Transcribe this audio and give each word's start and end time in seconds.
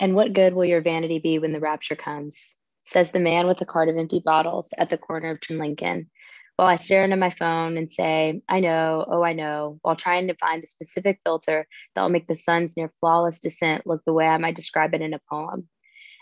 And 0.00 0.14
what 0.14 0.32
good 0.32 0.54
will 0.54 0.64
your 0.64 0.80
vanity 0.80 1.18
be 1.18 1.38
when 1.38 1.52
the 1.52 1.60
rapture 1.60 1.96
comes? 1.96 2.56
Says 2.82 3.10
the 3.10 3.20
man 3.20 3.46
with 3.46 3.58
the 3.58 3.66
cart 3.66 3.88
of 3.88 3.96
empty 3.96 4.20
bottles 4.24 4.72
at 4.76 4.90
the 4.90 4.98
corner 4.98 5.30
of 5.30 5.40
Trin 5.40 5.58
Lincoln. 5.58 6.10
While 6.56 6.68
I 6.68 6.76
stare 6.76 7.02
into 7.02 7.16
my 7.16 7.30
phone 7.30 7.76
and 7.76 7.90
say, 7.90 8.42
I 8.48 8.60
know, 8.60 9.04
oh, 9.08 9.22
I 9.22 9.32
know, 9.32 9.78
while 9.82 9.96
trying 9.96 10.28
to 10.28 10.36
find 10.36 10.62
the 10.62 10.68
specific 10.68 11.20
filter 11.24 11.66
that 11.94 12.02
will 12.02 12.10
make 12.10 12.28
the 12.28 12.36
sun's 12.36 12.76
near 12.76 12.92
flawless 13.00 13.40
descent 13.40 13.86
look 13.86 14.02
the 14.04 14.12
way 14.12 14.26
I 14.26 14.38
might 14.38 14.54
describe 14.54 14.94
it 14.94 15.00
in 15.00 15.14
a 15.14 15.20
poem. 15.28 15.68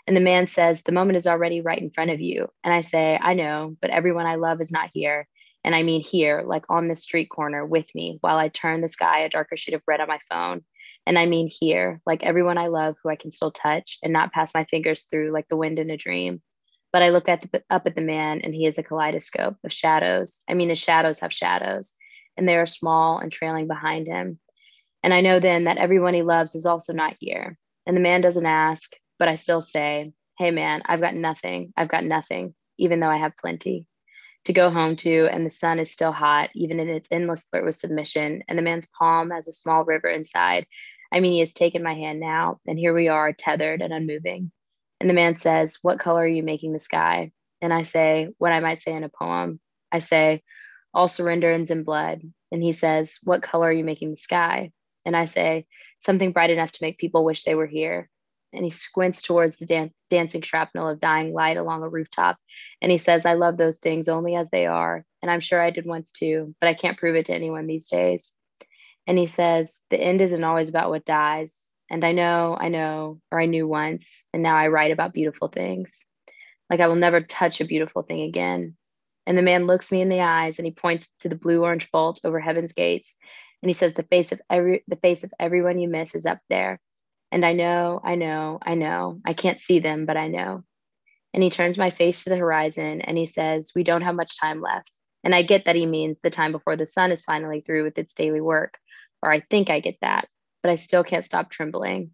And 0.07 0.17
the 0.17 0.21
man 0.21 0.47
says, 0.47 0.81
The 0.81 0.91
moment 0.91 1.17
is 1.17 1.27
already 1.27 1.61
right 1.61 1.79
in 1.79 1.91
front 1.91 2.11
of 2.11 2.19
you. 2.19 2.47
And 2.63 2.73
I 2.73 2.81
say, 2.81 3.17
I 3.21 3.35
know, 3.35 3.77
but 3.79 3.91
everyone 3.91 4.25
I 4.25 4.35
love 4.35 4.59
is 4.59 4.71
not 4.71 4.89
here. 4.93 5.27
And 5.63 5.75
I 5.75 5.83
mean 5.83 6.01
here, 6.01 6.43
like 6.45 6.65
on 6.69 6.87
the 6.87 6.95
street 6.95 7.29
corner 7.29 7.65
with 7.65 7.93
me, 7.95 8.17
while 8.21 8.37
I 8.37 8.49
turn 8.49 8.81
the 8.81 8.89
sky 8.89 9.19
a 9.19 9.29
darker 9.29 9.55
shade 9.55 9.75
of 9.75 9.83
red 9.87 10.01
on 10.01 10.07
my 10.07 10.19
phone. 10.29 10.63
And 11.05 11.17
I 11.17 11.25
mean 11.25 11.47
here, 11.47 12.01
like 12.05 12.23
everyone 12.23 12.57
I 12.57 12.67
love 12.67 12.95
who 13.01 13.09
I 13.09 13.15
can 13.15 13.31
still 13.31 13.51
touch 13.51 13.97
and 14.03 14.13
not 14.13 14.31
pass 14.31 14.53
my 14.53 14.63
fingers 14.65 15.03
through 15.03 15.31
like 15.31 15.47
the 15.49 15.57
wind 15.57 15.79
in 15.79 15.89
a 15.89 15.97
dream. 15.97 16.41
But 16.91 17.01
I 17.01 17.09
look 17.09 17.27
at 17.27 17.41
the, 17.41 17.63
up 17.69 17.87
at 17.87 17.95
the 17.95 18.01
man 18.01 18.41
and 18.41 18.53
he 18.53 18.65
is 18.65 18.77
a 18.77 18.83
kaleidoscope 18.83 19.57
of 19.63 19.73
shadows. 19.73 20.41
I 20.49 20.53
mean, 20.53 20.69
his 20.69 20.79
shadows 20.79 21.19
have 21.19 21.33
shadows 21.33 21.93
and 22.37 22.47
they 22.47 22.55
are 22.55 22.65
small 22.65 23.19
and 23.19 23.31
trailing 23.31 23.67
behind 23.67 24.07
him. 24.07 24.39
And 25.01 25.13
I 25.13 25.21
know 25.21 25.39
then 25.39 25.65
that 25.65 25.77
everyone 25.77 26.13
he 26.13 26.21
loves 26.21 26.55
is 26.55 26.65
also 26.65 26.93
not 26.93 27.17
here. 27.19 27.57
And 27.85 27.97
the 27.97 28.01
man 28.01 28.21
doesn't 28.21 28.45
ask, 28.45 28.91
but 29.19 29.27
I 29.27 29.35
still 29.35 29.61
say, 29.61 30.13
Hey 30.37 30.51
man, 30.51 30.81
I've 30.85 31.01
got 31.01 31.15
nothing. 31.15 31.73
I've 31.75 31.89
got 31.89 32.03
nothing, 32.03 32.55
even 32.77 32.99
though 32.99 33.09
I 33.09 33.17
have 33.17 33.37
plenty 33.37 33.87
to 34.45 34.53
go 34.53 34.69
home 34.69 34.95
to, 34.97 35.27
and 35.31 35.45
the 35.45 35.49
sun 35.49 35.79
is 35.79 35.91
still 35.91 36.11
hot, 36.11 36.49
even 36.53 36.79
in 36.79 36.89
its 36.89 37.07
endless 37.11 37.43
flirt 37.43 37.65
with 37.65 37.75
submission. 37.75 38.43
And 38.47 38.57
the 38.57 38.63
man's 38.63 38.87
palm 38.97 39.29
has 39.31 39.47
a 39.47 39.53
small 39.53 39.83
river 39.83 40.09
inside. 40.09 40.65
I 41.11 41.19
mean, 41.19 41.33
he 41.33 41.39
has 41.39 41.53
taken 41.53 41.83
my 41.83 41.93
hand 41.93 42.19
now, 42.19 42.59
and 42.67 42.77
here 42.77 42.93
we 42.93 43.07
are, 43.07 43.33
tethered 43.33 43.81
and 43.81 43.93
unmoving. 43.93 44.51
And 44.99 45.09
the 45.09 45.13
man 45.13 45.35
says, 45.35 45.77
What 45.81 45.99
color 45.99 46.23
are 46.23 46.27
you 46.27 46.43
making 46.43 46.73
the 46.73 46.79
sky? 46.79 47.31
And 47.61 47.73
I 47.73 47.83
say, 47.83 48.29
What 48.37 48.51
I 48.51 48.59
might 48.59 48.79
say 48.79 48.93
in 48.93 49.03
a 49.03 49.09
poem. 49.09 49.59
I 49.91 49.99
say, 49.99 50.43
All 50.93 51.07
surrender 51.07 51.51
ends 51.51 51.71
in 51.71 51.83
blood. 51.83 52.21
And 52.51 52.61
he 52.61 52.71
says, 52.71 53.19
What 53.23 53.43
color 53.43 53.67
are 53.67 53.73
you 53.73 53.83
making 53.83 54.11
the 54.11 54.17
sky? 54.17 54.71
And 55.05 55.15
I 55.15 55.25
say, 55.25 55.67
Something 55.99 56.31
bright 56.31 56.49
enough 56.49 56.71
to 56.73 56.83
make 56.83 56.97
people 56.97 57.23
wish 57.23 57.43
they 57.43 57.55
were 57.55 57.67
here 57.67 58.09
and 58.53 58.63
he 58.63 58.69
squints 58.69 59.21
towards 59.21 59.57
the 59.57 59.65
dan- 59.65 59.91
dancing 60.09 60.41
shrapnel 60.41 60.87
of 60.87 60.99
dying 60.99 61.33
light 61.33 61.57
along 61.57 61.83
a 61.83 61.89
rooftop. 61.89 62.37
And 62.81 62.91
he 62.91 62.97
says, 62.97 63.25
I 63.25 63.33
love 63.33 63.57
those 63.57 63.77
things 63.77 64.07
only 64.07 64.35
as 64.35 64.49
they 64.49 64.65
are. 64.65 65.03
And 65.21 65.31
I'm 65.31 65.39
sure 65.39 65.61
I 65.61 65.71
did 65.71 65.85
once 65.85 66.11
too, 66.11 66.55
but 66.61 66.67
I 66.67 66.73
can't 66.73 66.97
prove 66.97 67.15
it 67.15 67.25
to 67.27 67.33
anyone 67.33 67.67
these 67.67 67.87
days. 67.87 68.33
And 69.07 69.17
he 69.17 69.25
says, 69.25 69.79
The 69.89 69.99
end 69.99 70.21
isn't 70.21 70.43
always 70.43 70.69
about 70.69 70.89
what 70.89 71.05
dies. 71.05 71.69
And 71.89 72.05
I 72.05 72.11
know, 72.11 72.57
I 72.59 72.69
know, 72.69 73.19
or 73.31 73.39
I 73.39 73.45
knew 73.45 73.67
once, 73.67 74.25
and 74.33 74.41
now 74.41 74.55
I 74.55 74.69
write 74.69 74.91
about 74.91 75.13
beautiful 75.13 75.47
things. 75.47 76.05
Like 76.69 76.79
I 76.79 76.87
will 76.87 76.95
never 76.95 77.21
touch 77.21 77.61
a 77.61 77.65
beautiful 77.65 78.03
thing 78.03 78.21
again. 78.21 78.75
And 79.25 79.37
the 79.37 79.41
man 79.41 79.67
looks 79.67 79.91
me 79.91 80.01
in 80.01 80.09
the 80.09 80.21
eyes 80.21 80.59
and 80.59 80.65
he 80.65 80.71
points 80.71 81.07
to 81.19 81.29
the 81.29 81.35
blue 81.35 81.63
orange 81.63 81.89
vault 81.91 82.19
over 82.23 82.39
heaven's 82.39 82.73
gates. 82.73 83.15
And 83.61 83.69
he 83.69 83.73
says, 83.73 83.93
The 83.93 84.03
face 84.03 84.31
of 84.31 84.41
every 84.49 84.83
the 84.87 84.95
face 84.95 85.23
of 85.23 85.33
everyone 85.39 85.79
you 85.79 85.87
miss 85.87 86.15
is 86.15 86.25
up 86.25 86.39
there 86.49 86.79
and 87.33 87.43
I 87.43 87.53
know, 87.53 87.99
I 88.03 88.13
know, 88.13 88.59
I 88.61 88.75
know. 88.75 89.19
I 89.25 89.33
can't 89.33 89.59
see 89.59 89.79
them, 89.79 90.05
but 90.05 90.17
I 90.17 90.27
know. 90.27 90.63
And 91.33 91.41
he 91.41 91.49
turns 91.49 91.79
my 91.79 91.89
face 91.89 92.23
to 92.23 92.29
the 92.29 92.37
horizon 92.37 93.01
and 93.01 93.17
he 93.17 93.25
says, 93.25 93.71
We 93.75 93.83
don't 93.83 94.03
have 94.03 94.13
much 94.13 94.39
time 94.39 94.61
left. 94.61 94.99
And 95.23 95.33
I 95.33 95.41
get 95.41 95.65
that 95.65 95.75
he 95.75 95.87
means 95.87 96.19
the 96.19 96.29
time 96.29 96.51
before 96.51 96.77
the 96.77 96.85
sun 96.85 97.11
is 97.11 97.23
finally 97.23 97.61
through 97.61 97.83
with 97.83 97.97
its 97.97 98.13
daily 98.13 98.39
work, 98.39 98.77
or 99.23 99.31
I 99.31 99.39
think 99.39 99.71
I 99.71 99.79
get 99.79 99.97
that, 100.01 100.27
but 100.61 100.71
I 100.71 100.75
still 100.75 101.03
can't 101.03 101.25
stop 101.25 101.49
trembling. 101.49 102.11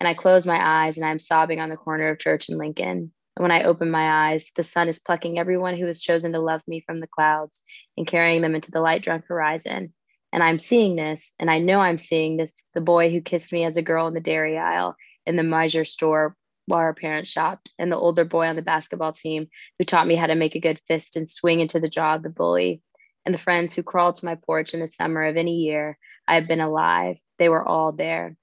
And 0.00 0.08
I 0.08 0.14
close 0.14 0.46
my 0.46 0.86
eyes 0.86 0.96
and 0.96 1.06
I'm 1.06 1.18
sobbing 1.18 1.60
on 1.60 1.68
the 1.68 1.76
corner 1.76 2.08
of 2.08 2.18
Church 2.18 2.48
and 2.48 2.56
Lincoln. 2.56 3.12
And 3.36 3.42
when 3.42 3.52
I 3.52 3.64
open 3.64 3.90
my 3.90 4.32
eyes, 4.32 4.50
the 4.56 4.62
sun 4.62 4.88
is 4.88 4.98
plucking 4.98 5.38
everyone 5.38 5.76
who 5.76 5.86
has 5.86 6.00
chosen 6.00 6.32
to 6.32 6.40
love 6.40 6.62
me 6.66 6.80
from 6.80 7.00
the 7.00 7.06
clouds 7.06 7.60
and 7.98 8.06
carrying 8.06 8.40
them 8.40 8.54
into 8.54 8.70
the 8.70 8.80
light 8.80 9.02
drunk 9.02 9.24
horizon 9.28 9.92
and 10.32 10.42
I'm 10.42 10.58
seeing 10.58 10.96
this, 10.96 11.34
and 11.38 11.50
I 11.50 11.58
know 11.58 11.80
I'm 11.80 11.98
seeing 11.98 12.36
this 12.36 12.54
the 12.74 12.80
boy 12.80 13.10
who 13.10 13.20
kissed 13.20 13.52
me 13.52 13.64
as 13.64 13.76
a 13.76 13.82
girl 13.82 14.06
in 14.06 14.14
the 14.14 14.20
dairy 14.20 14.58
aisle 14.58 14.96
in 15.26 15.36
the 15.36 15.42
Meijer 15.42 15.86
store 15.86 16.36
while 16.66 16.80
our 16.80 16.94
parents 16.94 17.30
shopped, 17.30 17.70
and 17.78 17.90
the 17.90 17.96
older 17.96 18.24
boy 18.24 18.46
on 18.46 18.56
the 18.56 18.62
basketball 18.62 19.12
team 19.12 19.48
who 19.78 19.84
taught 19.84 20.06
me 20.06 20.14
how 20.14 20.26
to 20.26 20.34
make 20.34 20.54
a 20.54 20.60
good 20.60 20.80
fist 20.88 21.16
and 21.16 21.28
swing 21.28 21.60
into 21.60 21.80
the 21.80 21.88
jaw 21.88 22.14
of 22.14 22.22
the 22.22 22.30
bully, 22.30 22.80
and 23.26 23.34
the 23.34 23.38
friends 23.38 23.72
who 23.74 23.82
crawled 23.82 24.14
to 24.16 24.24
my 24.24 24.34
porch 24.34 24.74
in 24.74 24.80
the 24.80 24.88
summer 24.88 25.24
of 25.24 25.36
any 25.36 25.56
year 25.56 25.98
I 26.26 26.36
have 26.36 26.48
been 26.48 26.60
alive. 26.60 27.18
They 27.38 27.48
were 27.48 27.66
all 27.66 27.92
there. 27.92 28.36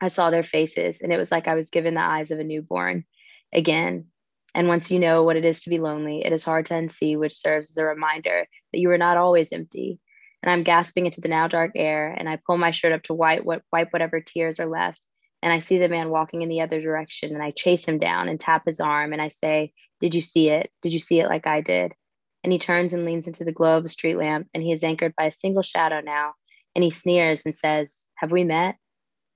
I 0.00 0.08
saw 0.08 0.30
their 0.30 0.42
faces, 0.42 1.00
and 1.00 1.12
it 1.12 1.16
was 1.16 1.30
like 1.30 1.48
I 1.48 1.54
was 1.54 1.70
given 1.70 1.94
the 1.94 2.00
eyes 2.00 2.30
of 2.30 2.38
a 2.38 2.44
newborn 2.44 3.04
again. 3.52 4.06
And 4.54 4.68
once 4.68 4.90
you 4.90 4.98
know 4.98 5.22
what 5.22 5.36
it 5.36 5.44
is 5.44 5.62
to 5.62 5.70
be 5.70 5.78
lonely, 5.78 6.24
it 6.24 6.32
is 6.32 6.44
hard 6.44 6.66
to 6.66 6.74
unsee, 6.74 7.18
which 7.18 7.36
serves 7.36 7.70
as 7.70 7.76
a 7.76 7.84
reminder 7.84 8.46
that 8.72 8.78
you 8.78 8.90
are 8.90 8.98
not 8.98 9.16
always 9.16 9.52
empty, 9.52 9.98
and 10.44 10.50
I'm 10.50 10.62
gasping 10.62 11.06
into 11.06 11.22
the 11.22 11.28
now 11.28 11.48
dark 11.48 11.72
air. 11.74 12.14
And 12.14 12.28
I 12.28 12.36
pull 12.36 12.58
my 12.58 12.70
shirt 12.70 12.92
up 12.92 13.02
to 13.04 13.14
wipe, 13.14 13.44
what, 13.44 13.62
wipe 13.72 13.94
whatever 13.94 14.20
tears 14.20 14.60
are 14.60 14.66
left. 14.66 15.00
And 15.42 15.50
I 15.50 15.58
see 15.58 15.78
the 15.78 15.88
man 15.88 16.10
walking 16.10 16.42
in 16.42 16.50
the 16.50 16.60
other 16.60 16.82
direction. 16.82 17.32
And 17.32 17.42
I 17.42 17.50
chase 17.50 17.86
him 17.86 17.98
down 17.98 18.28
and 18.28 18.38
tap 18.38 18.66
his 18.66 18.78
arm. 18.78 19.14
And 19.14 19.22
I 19.22 19.28
say, 19.28 19.72
Did 20.00 20.14
you 20.14 20.20
see 20.20 20.50
it? 20.50 20.70
Did 20.82 20.92
you 20.92 20.98
see 20.98 21.18
it 21.18 21.28
like 21.28 21.46
I 21.46 21.62
did? 21.62 21.94
And 22.42 22.52
he 22.52 22.58
turns 22.58 22.92
and 22.92 23.06
leans 23.06 23.26
into 23.26 23.42
the 23.42 23.52
glow 23.52 23.78
of 23.78 23.86
a 23.86 23.88
street 23.88 24.16
lamp. 24.16 24.48
And 24.52 24.62
he 24.62 24.70
is 24.70 24.84
anchored 24.84 25.14
by 25.16 25.24
a 25.24 25.30
single 25.30 25.62
shadow 25.62 26.02
now. 26.02 26.34
And 26.74 26.84
he 26.84 26.90
sneers 26.90 27.40
and 27.46 27.54
says, 27.54 28.04
Have 28.16 28.30
we 28.30 28.44
met? 28.44 28.76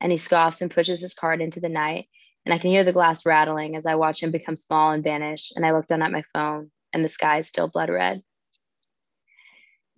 And 0.03 0.13
he 0.13 0.19
scoffs 0.19 0.61
and 0.61 0.71
pushes 0.71 1.01
his 1.01 1.15
card 1.15 1.41
into 1.41 1.59
the 1.59 1.71
night. 1.71 2.05
And 2.45 2.53
I 2.53 2.59
can 2.59 2.71
hear 2.71 2.85
the 2.85 2.93
glass 2.93 3.25
rattling 3.25 3.77
as 3.77 3.87
I 3.87 3.95
watch 3.95 4.23
him 4.23 4.31
become 4.31 4.57
small 4.57 4.91
and 4.91 5.03
vanish. 5.03 5.53
And 5.57 5.65
I 5.65 5.73
look 5.73 5.87
down 5.87 6.03
at 6.03 6.13
my 6.13 6.23
phone, 6.35 6.71
and 6.93 7.03
the 7.03 7.09
sky 7.09 7.39
is 7.39 7.49
still 7.49 7.69
blood 7.69 7.89
red. 7.89 8.23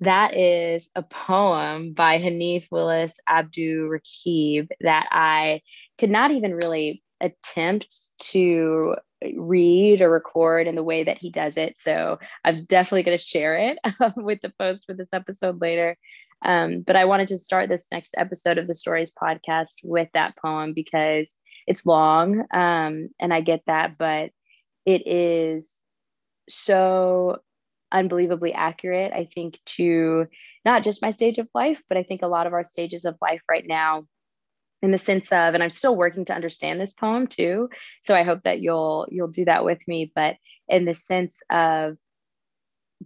That 0.00 0.34
is 0.36 0.88
a 0.94 1.02
poem 1.02 1.92
by 1.92 2.18
Hanif 2.18 2.66
Willis 2.70 3.18
Abdu 3.28 3.88
Rakib 3.88 4.68
that 4.80 5.08
I 5.10 5.60
could 5.98 6.10
not 6.10 6.30
even 6.30 6.54
really 6.54 7.02
attempt 7.20 7.94
to 8.18 8.96
read 9.36 10.00
or 10.00 10.10
record 10.10 10.66
in 10.66 10.74
the 10.74 10.82
way 10.82 11.04
that 11.04 11.18
he 11.18 11.30
does 11.30 11.56
it. 11.56 11.78
So 11.78 12.18
I'm 12.44 12.64
definitely 12.64 13.02
going 13.02 13.18
to 13.18 13.22
share 13.22 13.56
it 13.58 13.78
with 14.16 14.40
the 14.40 14.52
post 14.58 14.84
for 14.86 14.94
this 14.94 15.12
episode 15.12 15.60
later. 15.60 15.96
Um, 16.42 16.80
but 16.80 16.96
I 16.96 17.04
wanted 17.04 17.28
to 17.28 17.38
start 17.38 17.68
this 17.68 17.86
next 17.92 18.14
episode 18.16 18.56
of 18.56 18.66
the 18.66 18.74
Stories 18.74 19.12
podcast 19.12 19.74
with 19.84 20.08
that 20.14 20.36
poem 20.36 20.72
because 20.72 21.34
it's 21.66 21.84
long 21.84 22.40
um, 22.52 23.10
and 23.20 23.34
I 23.34 23.42
get 23.42 23.60
that, 23.66 23.98
but 23.98 24.30
it 24.86 25.06
is 25.06 25.80
so 26.48 27.40
unbelievably 27.92 28.52
accurate, 28.52 29.12
I 29.12 29.28
think, 29.34 29.58
to 29.76 30.26
not 30.64 30.84
just 30.84 31.02
my 31.02 31.12
stage 31.12 31.38
of 31.38 31.48
life, 31.54 31.82
but 31.88 31.98
I 31.98 32.02
think 32.02 32.22
a 32.22 32.28
lot 32.28 32.46
of 32.46 32.52
our 32.52 32.64
stages 32.64 33.04
of 33.04 33.16
life 33.20 33.42
right 33.48 33.64
now 33.66 34.04
in 34.82 34.92
the 34.92 34.98
sense 34.98 35.30
of 35.30 35.52
and 35.52 35.62
i'm 35.62 35.68
still 35.68 35.94
working 35.94 36.24
to 36.24 36.32
understand 36.32 36.80
this 36.80 36.94
poem 36.94 37.26
too 37.26 37.68
so 38.00 38.14
i 38.14 38.22
hope 38.22 38.42
that 38.44 38.62
you'll 38.62 39.06
you'll 39.10 39.28
do 39.28 39.44
that 39.44 39.62
with 39.62 39.78
me 39.86 40.10
but 40.14 40.36
in 40.68 40.86
the 40.86 40.94
sense 40.94 41.36
of 41.50 41.98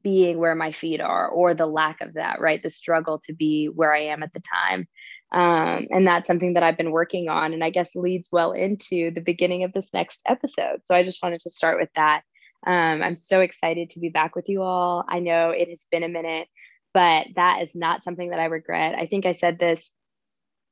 being 0.02 0.38
where 0.38 0.54
my 0.54 0.72
feet 0.72 1.00
are 1.00 1.28
or 1.28 1.54
the 1.54 1.66
lack 1.66 2.00
of 2.00 2.14
that 2.14 2.40
right? 2.40 2.62
The 2.62 2.70
struggle 2.70 3.20
to 3.26 3.32
be 3.32 3.66
where 3.66 3.94
i 3.94 4.04
am 4.04 4.22
at 4.22 4.32
the 4.32 4.40
time. 4.40 4.88
Um, 5.32 5.88
and 5.90 6.06
that's 6.06 6.26
something 6.26 6.54
that 6.54 6.62
i've 6.62 6.76
been 6.76 6.90
working 6.90 7.28
on 7.28 7.52
and 7.52 7.64
i 7.64 7.70
guess 7.70 7.94
leads 7.94 8.28
well 8.30 8.52
into 8.52 9.10
the 9.10 9.20
beginning 9.20 9.64
of 9.64 9.72
this 9.72 9.92
next 9.92 10.20
episode. 10.26 10.80
So 10.84 10.94
i 10.94 11.02
just 11.02 11.22
wanted 11.22 11.40
to 11.40 11.50
start 11.50 11.78
with 11.78 11.90
that 11.96 12.22
um, 12.66 13.02
I'm 13.02 13.14
so 13.14 13.40
excited 13.40 13.90
to 13.90 14.00
be 14.00 14.08
back 14.08 14.34
with 14.34 14.48
you 14.48 14.62
all. 14.62 15.04
I 15.08 15.18
know 15.20 15.50
it 15.50 15.68
has 15.68 15.86
been 15.90 16.02
a 16.02 16.08
minute, 16.08 16.48
but 16.92 17.26
that 17.36 17.62
is 17.62 17.74
not 17.74 18.02
something 18.02 18.30
that 18.30 18.38
I 18.38 18.46
regret. 18.46 18.94
I 18.98 19.06
think 19.06 19.26
I 19.26 19.32
said 19.32 19.58
this 19.58 19.90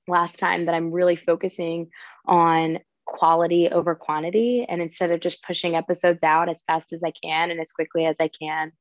last 0.08 0.38
time 0.38 0.66
that 0.66 0.75
I'm 0.75 0.91
really 0.91 1.16
focusing 1.16 1.91
on 2.26 2.78
quality 3.05 3.69
over 3.69 3.94
quantity. 3.94 4.64
And 4.69 4.81
instead 4.81 5.11
of 5.11 5.20
just 5.20 5.43
pushing 5.43 5.75
episodes 5.75 6.22
out 6.22 6.49
as 6.49 6.62
fast 6.66 6.93
as 6.93 7.02
I 7.05 7.12
can 7.22 7.50
and 7.50 7.61
as 7.61 7.72
quickly 7.72 8.06
as 8.06 8.16
I 8.20 8.28
can, 8.28 8.72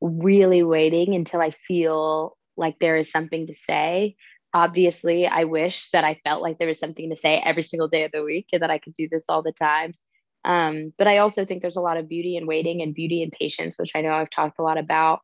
really 0.00 0.62
waiting 0.62 1.14
until 1.14 1.40
I 1.40 1.50
feel 1.50 2.36
like 2.56 2.78
there 2.78 2.96
is 2.96 3.10
something 3.10 3.46
to 3.46 3.54
say. 3.54 4.16
Obviously, 4.52 5.26
I 5.26 5.44
wish 5.44 5.90
that 5.90 6.04
I 6.04 6.20
felt 6.22 6.42
like 6.42 6.58
there 6.58 6.68
was 6.68 6.78
something 6.78 7.10
to 7.10 7.16
say 7.16 7.42
every 7.44 7.64
single 7.64 7.88
day 7.88 8.04
of 8.04 8.12
the 8.12 8.22
week 8.22 8.46
and 8.52 8.62
that 8.62 8.70
I 8.70 8.78
could 8.78 8.94
do 8.94 9.08
this 9.10 9.24
all 9.28 9.42
the 9.42 9.52
time. 9.52 9.92
Um, 10.44 10.92
but 10.98 11.06
I 11.06 11.18
also 11.18 11.44
think 11.44 11.62
there's 11.62 11.76
a 11.76 11.80
lot 11.80 11.96
of 11.96 12.08
beauty 12.08 12.36
in 12.36 12.46
waiting 12.46 12.82
and 12.82 12.94
beauty 12.94 13.22
in 13.22 13.30
patience, 13.30 13.76
which 13.78 13.92
I 13.94 14.02
know 14.02 14.12
I've 14.12 14.30
talked 14.30 14.58
a 14.58 14.62
lot 14.62 14.78
about. 14.78 15.20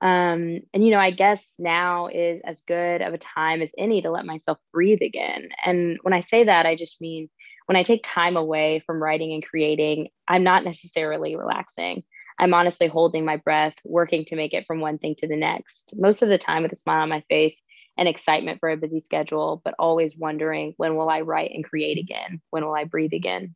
Um, 0.00 0.60
and 0.74 0.84
you 0.84 0.90
know, 0.90 1.00
I 1.00 1.10
guess 1.10 1.54
now 1.58 2.08
is 2.08 2.40
as 2.44 2.60
good 2.60 3.00
of 3.00 3.14
a 3.14 3.18
time 3.18 3.62
as 3.62 3.72
any 3.78 4.02
to 4.02 4.10
let 4.10 4.26
myself 4.26 4.58
breathe 4.72 5.02
again. 5.02 5.48
And 5.64 5.98
when 6.02 6.12
I 6.12 6.20
say 6.20 6.44
that, 6.44 6.66
I 6.66 6.76
just 6.76 7.00
mean 7.00 7.30
when 7.66 7.76
I 7.76 7.82
take 7.82 8.02
time 8.04 8.36
away 8.36 8.82
from 8.86 9.02
writing 9.02 9.32
and 9.32 9.44
creating, 9.44 10.08
I'm 10.28 10.44
not 10.44 10.64
necessarily 10.64 11.36
relaxing. 11.36 12.04
I'm 12.38 12.54
honestly 12.54 12.86
holding 12.86 13.24
my 13.24 13.36
breath, 13.38 13.74
working 13.84 14.26
to 14.26 14.36
make 14.36 14.52
it 14.52 14.66
from 14.66 14.80
one 14.80 14.98
thing 14.98 15.14
to 15.16 15.26
the 15.26 15.36
next, 15.36 15.94
most 15.96 16.22
of 16.22 16.28
the 16.28 16.38
time 16.38 16.62
with 16.62 16.72
a 16.72 16.76
smile 16.76 17.02
on 17.02 17.08
my 17.08 17.24
face 17.30 17.60
and 17.96 18.06
excitement 18.06 18.60
for 18.60 18.68
a 18.68 18.76
busy 18.76 19.00
schedule, 19.00 19.62
but 19.64 19.74
always 19.78 20.14
wondering 20.16 20.74
when 20.76 20.96
will 20.96 21.08
I 21.08 21.22
write 21.22 21.52
and 21.54 21.64
create 21.64 21.98
again? 21.98 22.42
When 22.50 22.64
will 22.64 22.74
I 22.74 22.84
breathe 22.84 23.14
again? 23.14 23.54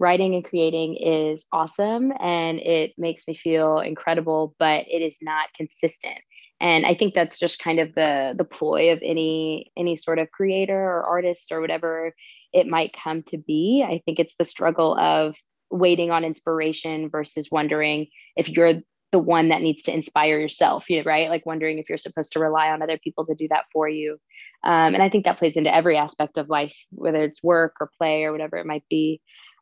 Writing 0.00 0.34
and 0.34 0.44
creating 0.44 0.96
is 0.96 1.44
awesome 1.52 2.12
and 2.18 2.58
it 2.58 2.94
makes 2.96 3.28
me 3.28 3.34
feel 3.34 3.78
incredible, 3.78 4.54
but 4.58 4.86
it 4.88 5.02
is 5.02 5.18
not 5.20 5.52
consistent. 5.54 6.18
And 6.58 6.84
I 6.86 6.94
think 6.94 7.14
that's 7.14 7.38
just 7.38 7.58
kind 7.58 7.78
of 7.78 7.94
the 7.94 8.34
the 8.36 8.44
ploy 8.44 8.92
of 8.92 9.00
any 9.02 9.70
any 9.76 9.96
sort 9.96 10.18
of 10.18 10.30
creator 10.30 10.78
or 10.78 11.04
artist 11.04 11.52
or 11.52 11.60
whatever 11.60 12.14
it 12.52 12.66
might 12.66 12.96
come 13.04 13.22
to 13.24 13.38
be. 13.38 13.84
I 13.86 14.02
think 14.04 14.18
it's 14.18 14.34
the 14.38 14.44
struggle 14.44 14.98
of 14.98 15.36
waiting 15.70 16.10
on 16.10 16.24
inspiration 16.24 17.08
versus 17.08 17.48
wondering 17.50 18.08
if 18.36 18.48
you're 18.48 18.80
the 19.12 19.18
one 19.18 19.48
that 19.48 19.62
needs 19.62 19.82
to 19.82 19.92
inspire 19.92 20.38
yourself, 20.38 20.88
you 20.88 20.98
know, 20.98 21.04
right? 21.04 21.28
Like 21.28 21.44
wondering 21.44 21.78
if 21.78 21.88
you're 21.88 21.98
supposed 21.98 22.32
to 22.32 22.40
rely 22.40 22.70
on 22.70 22.82
other 22.82 22.98
people 22.98 23.26
to 23.26 23.34
do 23.34 23.48
that 23.48 23.64
for 23.72 23.88
you. 23.88 24.18
Um, 24.62 24.94
and 24.94 25.02
I 25.02 25.08
think 25.08 25.24
that 25.24 25.38
plays 25.38 25.56
into 25.56 25.74
every 25.74 25.96
aspect 25.96 26.38
of 26.38 26.48
life, 26.48 26.74
whether 26.90 27.24
it's 27.24 27.42
work 27.42 27.76
or 27.80 27.90
play 27.98 28.24
or 28.24 28.32
whatever 28.32 28.56
it 28.56 28.66
might 28.66 28.84
be. 28.88 29.20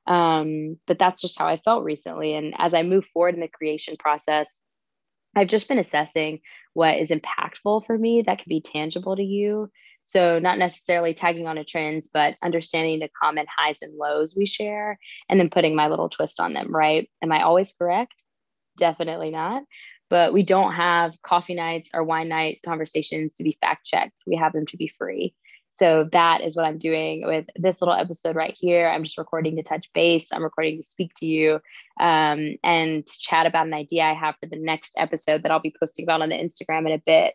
Um, 0.09 0.79
but 0.87 0.99
that's 0.99 1.23
just 1.23 1.39
how 1.39 1.47
I 1.47 1.59
felt 1.59 1.85
recently. 1.85 2.35
And 2.35 2.55
as 2.59 2.75
I 2.75 2.83
move 2.83 3.07
forward 3.07 3.35
in 3.35 3.41
the 3.41 3.49
creation 3.49 3.97
process, 3.99 4.59
I've 5.37 5.49
just 5.49 5.69
been 5.69 5.79
assessing 5.79 6.41
what 6.73 6.97
is 6.97 7.11
impactful 7.11 7.87
for 7.87 7.97
me 7.97 8.23
that 8.23 8.39
can 8.39 8.49
be 8.49 8.61
tangible 8.61 9.15
to 9.17 9.23
you. 9.23 9.71
So, 10.05 10.39
not 10.39 10.59
necessarily 10.59 11.13
tagging 11.13 11.47
on 11.47 11.57
to 11.57 11.65
trends, 11.65 12.09
but 12.13 12.35
understanding 12.43 12.99
the 12.99 13.11
common 13.23 13.47
highs 13.55 13.79
and 13.83 13.95
lows 13.97 14.35
we 14.35 14.47
share 14.47 14.99
and 15.29 15.39
then 15.39 15.51
putting 15.51 15.77
my 15.77 15.89
little 15.89 16.09
twist 16.09 16.41
on 16.41 16.55
them, 16.55 16.75
right? 16.75 17.11
Am 17.23 17.31
I 17.31 17.43
always 17.43 17.73
correct? 17.73 18.15
definitely 18.79 19.31
not. 19.31 19.65
But 20.09 20.33
we 20.33 20.43
don't 20.43 20.73
have 20.73 21.13
coffee 21.23 21.55
nights 21.55 21.91
or 21.93 22.03
wine 22.03 22.29
night 22.29 22.61
conversations 22.65 23.35
to 23.35 23.45
be 23.45 23.59
fact 23.61 23.85
checked. 23.85 24.15
We 24.27 24.37
have 24.37 24.55
them 24.55 24.65
to 24.67 24.79
be 24.79 24.91
free. 24.97 25.35
So 25.71 26.09
that 26.13 26.41
is 26.41 26.57
what 26.57 26.65
I'm 26.65 26.79
doing 26.79 27.25
with 27.27 27.47
this 27.57 27.81
little 27.81 27.95
episode 27.95 28.35
right 28.35 28.55
here. 28.57 28.89
I'm 28.89 29.05
just 29.05 29.19
recording 29.19 29.57
to 29.57 29.63
touch 29.63 29.89
base. 29.95 30.33
I'm 30.33 30.43
recording 30.43 30.79
to 30.79 30.83
speak 30.83 31.13
to 31.19 31.27
you 31.27 31.61
um, 32.01 32.57
and 32.65 33.07
to 33.07 33.13
chat 33.19 33.47
about 33.47 33.67
an 33.67 33.75
idea 33.75 34.03
I 34.03 34.15
have 34.15 34.35
for 34.41 34.49
the 34.49 34.59
next 34.59 34.95
episode 34.97 35.43
that 35.43 35.53
I'll 35.53 35.61
be 35.61 35.75
posting 35.79 36.05
about 36.05 36.23
on 36.23 36.31
the 36.31 36.35
Instagram 36.35 36.87
in 36.87 36.93
a 36.93 37.03
bit. 37.05 37.35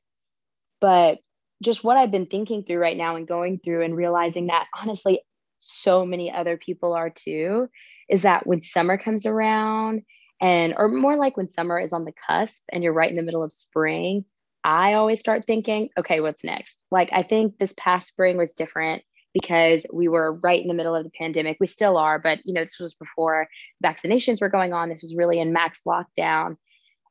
But 0.82 1.20
just 1.62 1.84
what 1.84 1.96
I've 1.96 2.12
been 2.12 2.26
thinking 2.26 2.64
through 2.64 2.80
right 2.80 2.98
now 2.98 3.16
and 3.16 3.28
going 3.28 3.60
through 3.60 3.84
and 3.84 3.96
realizing 3.96 4.48
that 4.48 4.68
honestly, 4.78 5.22
so 5.58 6.06
many 6.06 6.30
other 6.32 6.58
people 6.58 6.94
are 6.94 7.10
too, 7.10 7.70
is 8.10 8.24
that 8.24 8.46
when 8.46 8.62
summer 8.62 8.98
comes 8.98 9.26
around 9.26 10.02
and 10.42 10.74
or 10.78 10.90
more 10.90 11.16
like 11.16 11.38
when 11.38 11.50
summer 11.50 11.80
is 11.80 11.94
on 11.94 12.04
the 12.04 12.14
cusp 12.28 12.64
and 12.72 12.84
you're 12.84 12.92
right 12.92 13.10
in 13.10 13.16
the 13.16 13.24
middle 13.24 13.44
of 13.44 13.54
spring 13.54 14.26
i 14.64 14.94
always 14.94 15.20
start 15.20 15.46
thinking 15.46 15.90
okay 15.98 16.20
what's 16.20 16.44
next? 16.44 16.80
Like 16.92 17.10
i 17.12 17.24
think 17.24 17.58
this 17.58 17.74
past 17.78 18.10
spring 18.10 18.38
was 18.38 18.54
different 18.54 19.04
because 19.34 19.86
we 19.92 20.08
were 20.08 20.34
right 20.34 20.62
in 20.62 20.68
the 20.68 20.76
middle 20.76 20.96
of 20.96 21.04
the 21.04 21.10
pandemic. 21.10 21.58
We 21.60 21.68
still 21.68 21.98
are 21.98 22.20
but 22.20 22.40
you 22.46 22.54
know 22.54 22.64
this 22.64 22.80
was 22.80 22.94
before 22.94 23.48
vaccinations 23.84 24.42
were 24.42 24.50
going 24.50 24.74
on. 24.74 24.90
This 24.90 25.02
was 25.02 25.16
really 25.16 25.40
in 25.40 25.54
max 25.54 25.82
lockdown. 25.88 26.58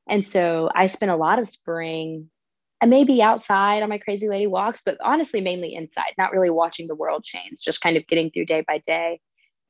And 0.08 0.26
so 0.26 0.70
i 0.74 0.86
spent 0.86 1.12
a 1.12 1.16
lot 1.16 1.38
of 1.38 1.48
spring 1.48 2.30
and 2.80 2.90
maybe 2.90 3.22
outside 3.22 3.82
on 3.82 3.88
my 3.88 3.98
crazy 3.98 4.28
lady 4.28 4.46
walks 4.46 4.82
but 4.84 4.98
honestly 5.02 5.40
mainly 5.40 5.74
inside 5.74 6.14
not 6.18 6.32
really 6.32 6.50
watching 6.50 6.88
the 6.88 6.96
world 6.96 7.24
change 7.24 7.60
just 7.60 7.80
kind 7.80 7.96
of 7.96 8.06
getting 8.08 8.30
through 8.30 8.44
day 8.46 8.64
by 8.66 8.78
day 8.78 9.20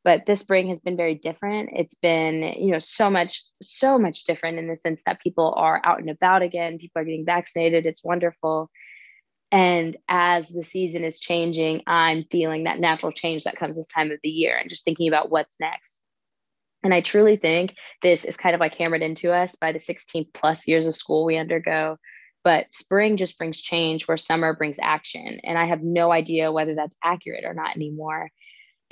but 0.05 0.27
this 0.27 0.41
spring 0.41 0.69
has 0.69 0.81
been 0.81 0.97
very 0.97 1.15
different. 1.15 1.71
It's 1.73 1.95
been 1.95 2.43
you 2.43 2.73
know 2.73 2.79
so 2.79 3.09
much 3.09 3.43
so 3.63 3.99
much 3.99 4.25
different 4.25 4.59
in 4.59 4.69
the 4.69 4.77
sense 4.77 5.03
that 5.07 5.21
people 5.21 5.55
are 5.57 5.81
out 5.85 6.01
and 6.01 6.11
about 6.11 6.43
again 6.43 6.79
people 6.79 7.01
are 7.01 7.05
getting 7.05 7.25
vaccinated 7.25 7.87
it's 7.87 8.05
wonderful. 8.05 8.71
And 9.51 9.99
as 10.09 10.49
the 10.49 10.65
season 10.65 11.05
is 11.05 11.21
changing 11.21 11.83
i'm 11.87 12.25
feeling 12.31 12.65
that 12.65 12.81
natural 12.81 13.13
change 13.13 13.45
that 13.45 13.57
comes 13.57 13.77
this 13.77 13.87
time 13.87 14.11
of 14.11 14.19
the 14.23 14.29
year 14.29 14.57
and 14.57 14.71
just 14.71 14.85
thinking 14.85 15.09
about 15.09 15.31
what's 15.31 15.57
next. 15.61 16.01
And 16.83 16.93
i 16.95 17.01
truly 17.01 17.37
think 17.37 17.77
this 18.03 18.25
is 18.25 18.37
kind 18.37 18.55
of 18.55 18.61
like 18.61 18.75
hammered 18.75 19.03
into 19.03 19.33
us 19.33 19.55
by 19.61 19.73
the 19.73 19.81
16 19.81 20.27
plus 20.35 20.67
years 20.67 20.87
of 20.87 20.97
school 20.97 21.25
we 21.25 21.37
undergo. 21.37 21.97
But 22.45 22.67
spring 22.73 23.17
just 23.17 23.39
brings 23.39 23.61
change 23.61 24.09
where 24.09 24.17
summer 24.17 24.53
brings 24.53 24.79
action. 24.83 25.39
And 25.45 25.57
i 25.59 25.67
have 25.67 25.83
no 25.83 26.11
idea 26.11 26.51
whether 26.51 26.75
that's 26.75 26.97
accurate 27.05 27.45
or 27.45 27.55
not 27.55 27.77
anymore 27.77 28.31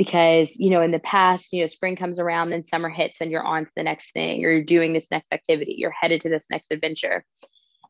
because 0.00 0.56
you 0.56 0.70
know 0.70 0.80
in 0.80 0.92
the 0.92 0.98
past 0.98 1.52
you 1.52 1.60
know 1.60 1.66
spring 1.66 1.94
comes 1.94 2.18
around 2.18 2.48
then 2.48 2.64
summer 2.64 2.88
hits 2.88 3.20
and 3.20 3.30
you're 3.30 3.44
on 3.44 3.66
to 3.66 3.70
the 3.76 3.82
next 3.82 4.14
thing 4.14 4.42
or 4.42 4.50
you're 4.50 4.64
doing 4.64 4.94
this 4.94 5.10
next 5.10 5.26
activity 5.30 5.74
you're 5.76 5.90
headed 5.90 6.22
to 6.22 6.30
this 6.30 6.46
next 6.48 6.72
adventure. 6.72 7.22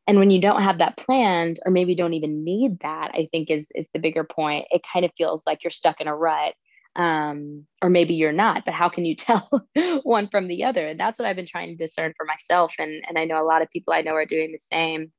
And 0.09 0.19
when 0.19 0.31
you 0.31 0.41
don't 0.41 0.65
have 0.65 0.79
that 0.79 0.97
planned 0.97 1.61
or 1.65 1.71
maybe 1.71 1.95
don't 1.95 2.15
even 2.15 2.43
need 2.43 2.81
that 2.81 3.13
i 3.15 3.29
think 3.31 3.49
is 3.49 3.71
is 3.77 3.87
the 3.95 4.01
bigger 4.01 4.25
point. 4.25 4.67
It 4.73 4.83
kind 4.93 5.05
of 5.05 5.13
feels 5.17 5.45
like 5.47 5.63
you're 5.63 5.71
stuck 5.71 6.01
in 6.01 6.09
a 6.09 6.17
rut 6.17 6.55
um, 6.97 7.65
or 7.81 7.89
maybe 7.89 8.15
you're 8.15 8.33
not 8.33 8.65
but 8.65 8.75
how 8.75 8.89
can 8.89 9.05
you 9.05 9.15
tell 9.29 9.49
one 10.03 10.27
from 10.27 10.49
the 10.49 10.65
other? 10.65 10.89
And 10.89 10.99
that's 10.99 11.21
what 11.21 11.29
i've 11.29 11.37
been 11.37 11.47
trying 11.47 11.69
to 11.69 11.77
discern 11.77 12.13
for 12.17 12.27
myself. 12.27 12.75
And 12.81 13.05
and 13.09 13.19
i 13.19 13.25
know 13.25 13.41
a 13.41 13.47
lot 13.47 13.63
of 13.63 13.71
people 13.71 13.93
i 13.93 14.01
know 14.01 14.15
are 14.15 14.27
doing 14.27 14.51
the 14.51 14.59
same 14.59 15.13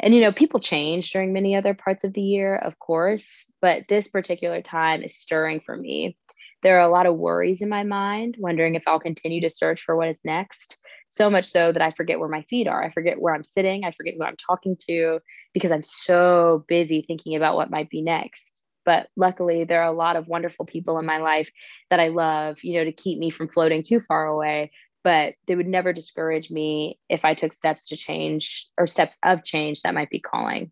and 0.00 0.14
you 0.14 0.20
know 0.20 0.32
people 0.32 0.60
change 0.60 1.12
during 1.12 1.32
many 1.32 1.54
other 1.54 1.74
parts 1.74 2.04
of 2.04 2.12
the 2.12 2.22
year 2.22 2.56
of 2.56 2.78
course 2.78 3.50
but 3.60 3.82
this 3.88 4.08
particular 4.08 4.62
time 4.62 5.02
is 5.02 5.16
stirring 5.16 5.60
for 5.64 5.76
me. 5.76 6.16
There 6.62 6.78
are 6.78 6.86
a 6.86 6.90
lot 6.90 7.06
of 7.06 7.16
worries 7.16 7.62
in 7.62 7.68
my 7.68 7.84
mind 7.84 8.36
wondering 8.38 8.74
if 8.74 8.82
i'll 8.86 9.00
continue 9.00 9.40
to 9.42 9.50
search 9.50 9.82
for 9.82 9.96
what 9.96 10.08
is 10.08 10.20
next. 10.24 10.78
So 11.08 11.30
much 11.30 11.46
so 11.46 11.72
that 11.72 11.82
i 11.82 11.90
forget 11.90 12.18
where 12.18 12.28
my 12.28 12.42
feet 12.42 12.66
are. 12.66 12.82
I 12.82 12.90
forget 12.90 13.20
where 13.20 13.34
i'm 13.34 13.44
sitting. 13.44 13.84
I 13.84 13.92
forget 13.92 14.14
who 14.18 14.24
i'm 14.24 14.36
talking 14.36 14.76
to 14.88 15.20
because 15.54 15.72
i'm 15.72 15.82
so 15.82 16.64
busy 16.68 17.04
thinking 17.06 17.36
about 17.36 17.56
what 17.56 17.70
might 17.70 17.90
be 17.90 18.02
next. 18.02 18.62
But 18.84 19.08
luckily 19.16 19.64
there 19.64 19.82
are 19.82 19.92
a 19.92 19.96
lot 19.96 20.16
of 20.16 20.26
wonderful 20.26 20.64
people 20.64 20.98
in 20.98 21.06
my 21.06 21.18
life 21.18 21.50
that 21.90 22.00
i 22.00 22.08
love 22.08 22.58
you 22.62 22.74
know 22.74 22.84
to 22.84 22.92
keep 22.92 23.18
me 23.18 23.30
from 23.30 23.48
floating 23.48 23.82
too 23.82 24.00
far 24.00 24.26
away 24.26 24.70
but 25.02 25.34
they 25.46 25.56
would 25.56 25.66
never 25.66 25.92
discourage 25.92 26.50
me 26.50 26.98
if 27.08 27.24
I 27.24 27.34
took 27.34 27.52
steps 27.52 27.88
to 27.88 27.96
change 27.96 28.66
or 28.76 28.86
steps 28.86 29.18
of 29.24 29.44
change 29.44 29.82
that 29.82 29.94
might 29.94 30.10
be 30.10 30.20
calling. 30.20 30.70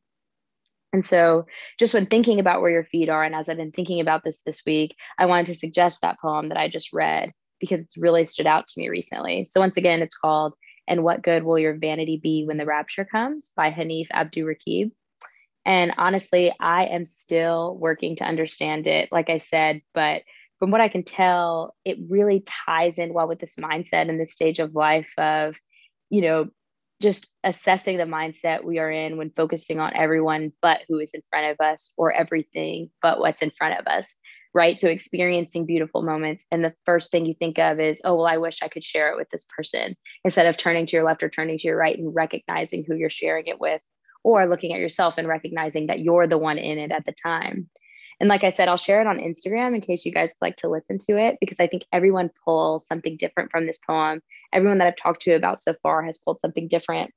And 0.92 1.04
so, 1.04 1.46
just 1.78 1.92
when 1.92 2.06
thinking 2.06 2.40
about 2.40 2.62
where 2.62 2.70
your 2.70 2.84
feet 2.84 3.08
are, 3.08 3.22
and 3.22 3.34
as 3.34 3.48
I've 3.48 3.58
been 3.58 3.72
thinking 3.72 4.00
about 4.00 4.25
this 4.25 4.40
this 4.42 4.62
week, 4.64 4.96
I 5.19 5.26
wanted 5.26 5.46
to 5.46 5.54
suggest 5.54 6.00
that 6.00 6.19
poem 6.20 6.48
that 6.48 6.58
I 6.58 6.69
just 6.69 6.92
read 6.92 7.32
because 7.60 7.82
it's 7.82 7.98
really 7.98 8.25
stood 8.25 8.46
out 8.46 8.69
to 8.69 8.80
me 8.80 8.88
recently. 8.88 9.44
So, 9.44 9.60
once 9.60 9.76
again, 9.76 10.00
it's 10.00 10.16
called 10.16 10.54
And 10.86 11.04
What 11.04 11.22
Good 11.22 11.42
Will 11.42 11.58
Your 11.58 11.76
Vanity 11.76 12.19
Be 12.22 12.44
When 12.46 12.56
the 12.56 12.64
Rapture 12.64 13.04
Comes 13.04 13.52
by 13.54 13.70
Hanif 13.70 14.08
Abdurraqib. 14.08 14.92
And 15.66 15.92
honestly, 15.98 16.54
I 16.58 16.86
am 16.86 17.04
still 17.04 17.76
working 17.76 18.16
to 18.16 18.24
understand 18.24 18.86
it, 18.86 19.10
like 19.12 19.28
I 19.28 19.36
said, 19.36 19.82
but 19.92 20.22
from 20.58 20.70
what 20.70 20.81
I 20.81 20.88
can 20.88 21.05
tell, 21.05 21.74
it 21.84 21.98
really 22.08 22.44
ties 22.67 22.98
in 22.98 23.15
well 23.15 23.29
with 23.29 23.38
this 23.38 23.56
mindset 23.56 24.08
and 24.08 24.20
this 24.20 24.32
stage 24.32 24.58
of 24.58 24.74
life 24.74 25.10
of, 25.17 25.56
you 26.10 26.20
know, 26.20 26.48
just 27.00 27.32
assessing 27.44 27.96
the 27.96 28.05
mindset 28.05 28.65
we 28.65 28.79
are 28.79 28.91
in 28.91 29.17
when 29.17 29.31
focusing 29.31 29.79
on 29.79 29.94
everyone 29.94 30.53
but 30.60 30.81
who 30.88 30.98
is 30.98 31.12
in 31.15 31.22
front 31.31 31.46
of 31.46 31.65
us 31.65 31.93
or 31.96 32.12
everything 32.12 32.91
but 33.03 33.20
what's 33.20 33.41
in 33.41 33.53
front 33.56 33.79
of 33.79 33.86
us, 33.86 34.17
right? 34.53 34.81
So 34.81 34.88
experiencing 34.88 35.65
beautiful 35.65 36.03
moments. 36.03 36.44
And 36.50 36.65
the 36.65 36.74
first 36.84 37.12
thing 37.12 37.24
you 37.24 37.34
think 37.34 37.58
of 37.58 37.79
is, 37.79 38.00
oh, 38.05 38.17
well, 38.17 38.27
I 38.27 38.38
wish 38.38 38.62
I 38.62 38.69
could 38.69 38.82
share 38.82 39.12
it 39.12 39.17
with 39.17 39.31
this 39.31 39.46
person 39.56 39.94
instead 40.24 40.46
of 40.46 40.56
turning 40.56 40.86
to 40.86 40.96
your 40.96 41.05
left 41.05 41.22
or 41.22 41.29
turning 41.29 41.58
to 41.58 41.67
your 41.69 41.77
right 41.77 41.96
and 41.96 42.12
recognizing 42.12 42.84
who 42.84 42.96
you're 42.96 43.10
sharing 43.10 43.46
it 43.46 43.60
with 43.60 43.81
or 44.24 44.48
looking 44.48 44.72
at 44.72 44.81
yourself 44.81 45.15
and 45.19 45.29
recognizing 45.29 45.86
that 45.86 46.00
you're 46.00 46.27
the 46.27 46.38
one 46.38 46.58
in 46.58 46.79
it 46.79 46.91
at 46.91 47.05
the 47.06 47.15
time. 47.22 47.70
And 48.20 48.29
like 48.29 48.44
I 48.44 48.51
said, 48.51 48.69
I'll 48.69 48.77
share 48.77 49.01
it 49.01 49.06
on 49.06 49.19
Instagram 49.19 49.75
in 49.75 49.81
case 49.81 50.05
you 50.05 50.13
guys 50.13 50.32
like 50.41 50.56
to 50.58 50.69
listen 50.69 50.98
to 51.08 51.17
it 51.19 51.37
because 51.41 51.60
I 51.60 51.69
think 51.69 51.84
everyone 51.93 52.31
pulls 52.44 52.87
something 52.87 53.17
different 53.17 53.51
from 53.51 53.67
this 53.67 53.79
poem. 53.79 54.20
Everyone 54.53 54.79
that 54.79 54.89
I've 54.89 54.96
talked 54.96 55.22
to 55.22 55.34
about 55.34 55.60
so 55.60 55.75
far 55.82 56.03
has 56.03 56.19
pulled 56.19 56.41
something 56.41 56.69
different 56.69 57.13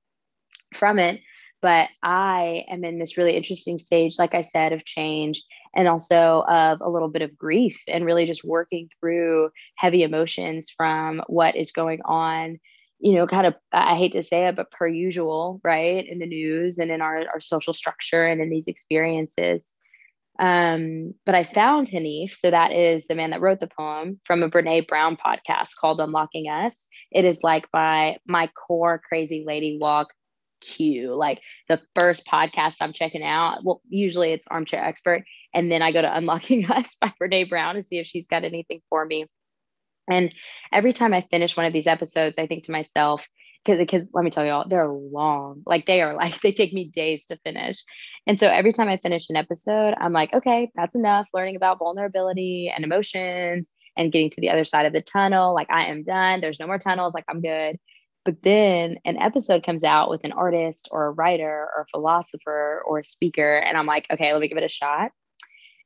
from 0.76 1.00
it. 1.00 1.22
But 1.62 1.90
I 2.02 2.66
am 2.70 2.84
in 2.84 2.98
this 2.98 3.18
really 3.18 3.36
interesting 3.36 3.78
stage, 3.78 4.18
like 4.18 4.34
I 4.34 4.42
said, 4.42 4.74
of 4.74 4.84
change 4.84 5.44
and 5.76 5.88
also 5.88 6.44
of 6.48 6.82
a 6.82 6.90
little 6.90 7.08
bit 7.08 7.22
of 7.22 7.38
grief 7.38 7.80
and 7.88 8.06
really 8.06 8.26
just 8.26 8.44
working 8.44 8.90
through 9.00 9.52
heavy 9.76 10.02
emotions 10.04 10.70
from 10.70 11.22
what 11.28 11.56
is 11.56 11.72
going 11.72 12.02
on 12.04 12.60
you 13.02 13.14
know, 13.14 13.26
kind 13.26 13.48
of, 13.48 13.56
I 13.72 13.96
hate 13.96 14.12
to 14.12 14.22
say 14.22 14.48
it, 14.48 14.56
but 14.56 14.70
per 14.70 14.88
usual, 14.88 15.60
right, 15.64 16.08
in 16.08 16.20
the 16.20 16.28
news 16.28 16.78
and 16.78 16.92
in 16.92 17.02
our, 17.02 17.24
our 17.34 17.40
social 17.40 17.74
structure 17.74 18.28
and 18.28 18.40
in 18.40 18.50
these 18.50 18.68
experiences. 18.68 19.74
Um, 20.42 21.14
but 21.24 21.36
I 21.36 21.44
found 21.44 21.88
Hanif, 21.88 22.34
so 22.34 22.50
that 22.50 22.72
is 22.72 23.06
the 23.06 23.14
man 23.14 23.30
that 23.30 23.42
wrote 23.42 23.60
the 23.60 23.68
poem 23.68 24.20
from 24.26 24.42
a 24.42 24.50
Brene 24.50 24.88
Brown 24.88 25.16
podcast 25.16 25.76
called 25.80 26.02
Unlocking 26.02 26.50
Us. 26.50 26.88
It 27.12 27.26
is 27.26 27.44
like 27.44 27.68
my 27.72 28.18
my 28.28 28.48
core 28.48 29.00
crazy 29.08 29.44
lady 29.46 29.78
walk 29.80 30.08
cue, 30.60 31.14
like 31.14 31.42
the 31.70 31.80
first 31.94 32.26
podcast 32.26 32.78
I'm 32.82 32.92
checking 32.92 33.24
out. 33.24 33.60
Well, 33.64 33.82
usually 33.88 34.32
it's 34.32 34.48
Armchair 34.48 34.84
Expert, 34.84 35.26
and 35.54 35.72
then 35.72 35.84
I 35.84 35.92
go 35.92 36.02
to 36.02 36.18
Unlocking 36.18 36.66
Us 36.72 36.98
by 37.00 37.14
Brene 37.22 37.48
Brown 37.48 37.76
to 37.76 37.84
see 37.84 38.00
if 38.00 38.08
she's 38.08 38.28
got 38.28 38.44
anything 38.44 38.82
for 38.90 39.06
me. 39.06 39.28
And 40.10 40.34
every 40.74 40.94
time 40.94 41.14
I 41.14 41.22
finish 41.30 41.56
one 41.56 41.68
of 41.68 41.74
these 41.74 41.86
episodes, 41.86 42.40
I 42.40 42.48
think 42.48 42.64
to 42.64 42.72
myself, 42.72 43.28
because 43.64 43.80
because 43.80 44.10
let 44.14 44.24
me 44.24 44.32
tell 44.32 44.46
you 44.46 44.52
all 44.52 44.68
they're 44.68 44.88
long. 44.88 45.64
Like 45.66 45.86
they 45.86 46.02
are 46.02 46.14
like 46.16 46.42
they 46.42 46.52
take 46.52 46.74
me 46.74 46.86
days 46.90 47.26
to 47.28 47.38
finish. 47.38 47.84
And 48.28 48.40
so 48.40 48.48
every 48.48 48.74
time 48.74 48.88
i 48.88 48.98
finish 48.98 49.30
an 49.30 49.36
episode 49.36 49.94
i'm 50.00 50.14
like 50.14 50.34
okay 50.34 50.72
that's 50.76 50.96
enough. 50.96 51.28
Learning 51.34 51.56
about 51.56 51.80
vulnerability 51.80 52.72
and 52.74 52.84
emotions 52.84 53.72
and 53.98 54.12
getting 54.12 54.30
to 54.32 54.42
the 54.42 54.50
other 54.50 54.66
side 54.66 54.86
of 54.86 54.94
the 54.94 55.02
tunnel. 55.02 55.54
Like 55.54 55.70
i 55.70 55.86
am 55.86 56.04
done. 56.04 56.42
There's 56.42 56.60
no 56.60 56.68
more 56.68 56.80
tunnels. 56.80 57.14
Like 57.14 57.26
i'm 57.30 57.42
good. 57.42 57.78
But 58.24 58.36
then 58.44 59.00
an 59.04 59.18
episode 59.18 59.66
comes 59.66 59.84
out 59.84 60.12
with 60.12 60.24
an 60.24 60.32
artist 60.32 60.90
or 60.92 61.08
a 61.08 61.12
writer 61.12 61.68
or 61.76 61.82
a 61.82 61.90
philosopher 61.92 62.84
or 62.86 63.00
a 63.00 63.06
speaker 63.06 63.58
and 63.58 63.78
i'm 63.78 63.88
like 63.88 64.06
okay 64.12 64.34
let 64.34 64.42
me 64.42 64.48
give 64.48 64.58
it 64.58 64.64
a 64.64 64.70
shot. 64.70 65.12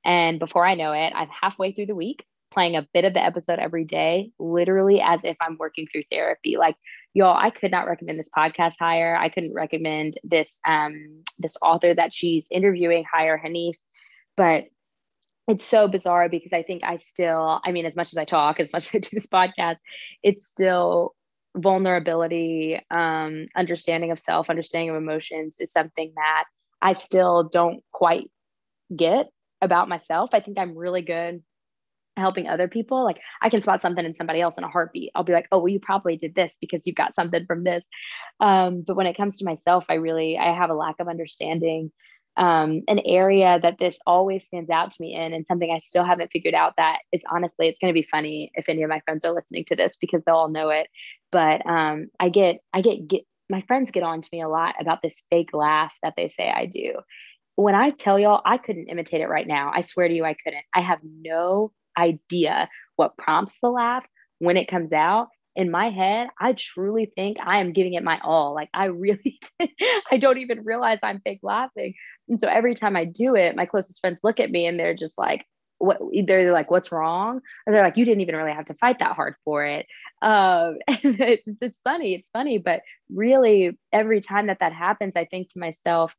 And 0.04 0.40
before 0.40 0.66
i 0.66 0.76
know 0.76 0.92
it 0.94 1.14
i'm 1.16 1.30
halfway 1.30 1.72
through 1.72 1.88
the 1.88 1.96
week 1.96 2.26
playing 2.56 2.76
a 2.76 2.88
bit 2.94 3.06
of 3.06 3.14
the 3.14 3.24
episode 3.24 3.60
every 3.60 3.86
day, 3.86 4.32
literally 4.40 5.02
as 5.02 5.22
if 5.24 5.38
I'm 5.42 5.58
working 5.60 5.88
through 5.92 6.04
therapy. 6.10 6.58
Like, 6.58 6.76
y'all, 7.14 7.38
I 7.38 7.52
could 7.52 7.70
not 7.70 7.88
recommend 7.88 8.18
this 8.18 8.30
podcast 8.36 8.76
higher. 8.80 9.16
I 9.16 9.30
couldn't 9.30 9.54
recommend 9.54 10.20
this 10.24 10.60
um 10.68 11.24
this 11.38 11.58
author 11.62 11.94
that 11.94 12.14
she's 12.14 12.48
interviewing 12.50 13.04
higher, 13.12 13.40
Hanif. 13.44 13.74
But 14.38 14.66
it's 15.48 15.66
so 15.66 15.88
bizarre 15.88 16.30
because 16.30 16.54
I 16.54 16.64
think 16.64 16.84
I 16.84 16.98
still, 16.98 17.62
I 17.64 17.72
mean, 17.72 17.86
as 17.86 17.96
much 17.96 18.12
as 18.12 18.18
I 18.18 18.26
talk, 18.26 18.60
as 18.60 18.74
much 18.74 18.88
as 18.88 18.96
I 18.96 19.00
do 19.00 19.10
this 19.14 19.28
podcast, 19.28 19.78
it's 20.24 20.48
still 20.48 21.14
vulnerability, 21.56 22.82
um, 22.90 23.46
understanding 23.56 24.12
of 24.12 24.20
self, 24.20 24.50
understanding 24.50 24.90
of 24.90 24.96
emotions 24.96 25.58
is 25.60 25.72
something 25.72 26.14
that 26.16 26.46
I 26.82 26.94
still 26.94 27.50
don't 27.52 27.84
quite 27.92 28.30
get 28.96 29.28
about 29.62 29.88
myself. 29.88 30.32
I 30.34 30.40
think 30.40 30.58
I'm 30.58 30.78
really 30.78 31.02
good 31.02 31.44
helping 32.18 32.48
other 32.48 32.68
people 32.68 33.04
like 33.04 33.20
i 33.42 33.50
can 33.50 33.62
spot 33.62 33.82
something 33.82 34.06
in 34.06 34.16
somebody 34.16 34.42
else 34.42 34.58
in 34.58 34.64
a 34.64 34.70
heartbeat. 34.70 35.12
I'll 35.16 35.24
be 35.24 35.34
like 35.34 35.48
oh 35.52 35.60
well 35.60 35.70
you 35.70 35.80
probably 35.80 36.18
did 36.18 36.36
this 36.36 36.54
because 36.62 36.86
you 36.88 36.94
got 36.94 37.16
something 37.16 37.46
from 37.46 37.64
this. 37.64 37.84
Um, 38.40 38.84
but 38.86 38.96
when 38.96 39.08
it 39.08 39.18
comes 39.18 39.38
to 39.38 39.46
myself 39.46 39.86
i 39.90 39.96
really 39.96 40.38
i 40.38 40.54
have 40.54 40.70
a 40.70 40.76
lack 40.76 40.96
of 41.00 41.08
understanding 41.08 41.92
um, 42.38 42.82
an 42.90 43.00
area 43.06 43.60
that 43.62 43.78
this 43.80 43.98
always 44.06 44.44
stands 44.44 44.70
out 44.70 44.92
to 44.92 45.02
me 45.02 45.16
in 45.16 45.34
and 45.34 45.46
something 45.48 45.72
i 45.72 45.82
still 45.86 46.04
haven't 46.04 46.32
figured 46.32 46.54
out 46.54 46.74
that 46.78 47.00
is 47.12 47.22
honestly 47.32 47.68
it's 47.68 47.80
going 47.80 47.94
to 47.94 48.00
be 48.00 48.08
funny 48.10 48.52
if 48.56 48.68
any 48.68 48.84
of 48.84 48.90
my 48.90 49.00
friends 49.02 49.24
are 49.24 49.34
listening 49.34 49.64
to 49.66 49.76
this 49.76 49.96
because 49.96 50.22
they'll 50.26 50.36
all 50.36 50.50
know 50.50 50.70
it. 50.70 50.88
But 51.32 51.66
um, 51.66 52.08
i 52.20 52.30
get 52.30 52.58
i 52.74 52.82
get 52.82 53.08
get 53.08 53.22
my 53.50 53.62
friends 53.62 53.92
get 53.92 54.04
on 54.04 54.22
to 54.22 54.30
me 54.32 54.42
a 54.42 54.50
lot 54.50 54.76
about 54.80 55.02
this 55.02 55.24
fake 55.30 55.54
laugh 55.54 55.94
that 56.02 56.16
they 56.18 56.30
say 56.30 56.50
i 56.50 56.66
do. 56.66 56.96
When 57.58 57.74
I 57.74 57.92
tell 57.92 58.20
y'all 58.20 58.42
I 58.44 58.58
couldn't 58.58 58.90
imitate 58.90 59.22
it 59.22 59.30
right 59.30 59.48
now, 59.48 59.72
I 59.74 59.82
swear 59.82 60.10
to 60.10 60.14
you 60.14 60.26
I 60.26 60.34
couldn't. 60.34 60.66
I 60.74 60.82
have 60.82 61.00
no 61.04 61.72
idea 61.98 62.70
what 62.96 63.18
prompts 63.18 63.58
the 63.62 63.70
laugh 63.70 64.06
when 64.40 64.58
it 64.58 64.68
comes 64.68 64.94
out 64.94 65.30
in 65.56 65.72
my 65.72 65.90
head, 65.90 66.28
I 66.40 66.54
truly 66.54 67.12
think 67.16 67.38
I 67.42 67.60
am 67.60 67.72
giving 67.72 67.94
it 67.94 68.04
my 68.04 68.20
all. 68.24 68.54
Like 68.54 68.70
I 68.74 68.86
really, 68.86 69.40
I 70.12 70.18
don't 70.18 70.38
even 70.38 70.66
realize 70.66 71.00
I'm 71.02 71.22
fake 71.22 71.40
laughing. 71.44 71.94
And 72.28 72.40
so 72.40 72.48
every 72.48 72.76
time 72.76 72.96
I 72.96 73.06
do 73.06 73.36
it, 73.36 73.56
my 73.56 73.66
closest 73.66 74.02
friends 74.02 74.20
look 74.24 74.40
at 74.40 74.52
me 74.52 74.66
and 74.66 74.78
they're 74.78 74.96
just 74.96 75.18
like, 75.18 75.46
what 75.78 76.00
they're 76.26 76.52
like, 76.52 76.72
what's 76.72 76.92
wrong? 76.92 77.42
Or 77.66 77.74
they're 77.74 77.84
like, 77.84 77.98
you 77.98 78.06
didn't 78.06 78.22
even 78.22 78.36
really 78.36 78.54
have 78.54 78.66
to 78.66 78.74
fight 78.76 79.00
that 79.00 79.16
hard 79.16 79.36
for 79.44 79.66
it. 79.66 79.86
Um, 80.22 80.78
it's, 80.88 81.44
it's 81.62 81.80
funny. 81.80 82.16
It's 82.16 82.30
funny. 82.34 82.58
But 82.58 82.82
really 83.10 83.78
every 83.94 84.22
time 84.22 84.48
that 84.48 84.60
that 84.60 84.74
happens, 84.74 85.14
I 85.16 85.26
think 85.26 85.50
to 85.52 85.60
myself, 85.60 86.14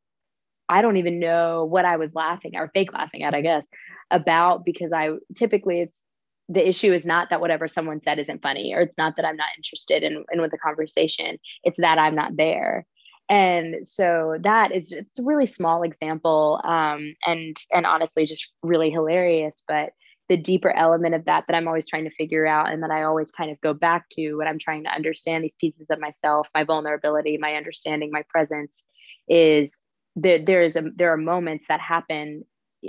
I 0.68 0.82
don't 0.82 0.96
even 0.96 1.20
know 1.20 1.64
what 1.64 1.84
I 1.84 1.96
was 1.96 2.14
laughing 2.14 2.56
or 2.56 2.70
fake 2.74 2.92
laughing 2.92 3.22
at, 3.22 3.34
I 3.34 3.40
guess, 3.40 3.66
about 4.10 4.64
because 4.64 4.92
I 4.92 5.10
typically 5.34 5.80
it's 5.80 6.00
the 6.48 6.66
issue 6.66 6.92
is 6.92 7.04
not 7.04 7.30
that 7.30 7.40
whatever 7.40 7.66
someone 7.66 8.00
said 8.00 8.18
isn't 8.18 8.42
funny 8.42 8.72
or 8.72 8.80
it's 8.80 8.96
not 8.96 9.16
that 9.16 9.24
I'm 9.24 9.36
not 9.36 9.48
interested 9.56 10.04
in, 10.04 10.24
in 10.32 10.40
with 10.40 10.52
the 10.52 10.58
conversation. 10.58 11.38
It's 11.64 11.76
that 11.78 11.98
I'm 11.98 12.14
not 12.14 12.36
there. 12.36 12.86
And 13.28 13.86
so 13.86 14.38
that 14.42 14.70
is 14.70 14.92
it's 14.92 15.18
a 15.18 15.24
really 15.24 15.46
small 15.46 15.82
example 15.82 16.60
um, 16.64 17.14
and 17.26 17.56
and 17.72 17.84
honestly 17.84 18.26
just 18.26 18.46
really 18.62 18.90
hilarious. 18.90 19.64
But 19.66 19.90
the 20.28 20.36
deeper 20.36 20.70
element 20.70 21.14
of 21.14 21.24
that 21.24 21.44
that 21.46 21.56
I'm 21.56 21.68
always 21.68 21.86
trying 21.86 22.04
to 22.04 22.14
figure 22.16 22.46
out 22.46 22.70
and 22.72 22.82
that 22.82 22.90
I 22.90 23.02
always 23.02 23.30
kind 23.30 23.50
of 23.50 23.60
go 23.60 23.74
back 23.74 24.08
to 24.12 24.34
when 24.34 24.46
I'm 24.46 24.58
trying 24.58 24.84
to 24.84 24.90
understand 24.90 25.44
these 25.44 25.54
pieces 25.60 25.86
of 25.90 26.00
myself, 26.00 26.48
my 26.54 26.64
vulnerability, 26.64 27.38
my 27.38 27.54
understanding, 27.54 28.10
my 28.12 28.22
presence 28.28 28.82
is 29.28 29.78
that 30.16 30.46
there's 30.46 30.76
a 30.76 30.84
there 30.94 31.12
are 31.12 31.16
moments 31.16 31.64
that 31.68 31.80
happen 31.80 32.44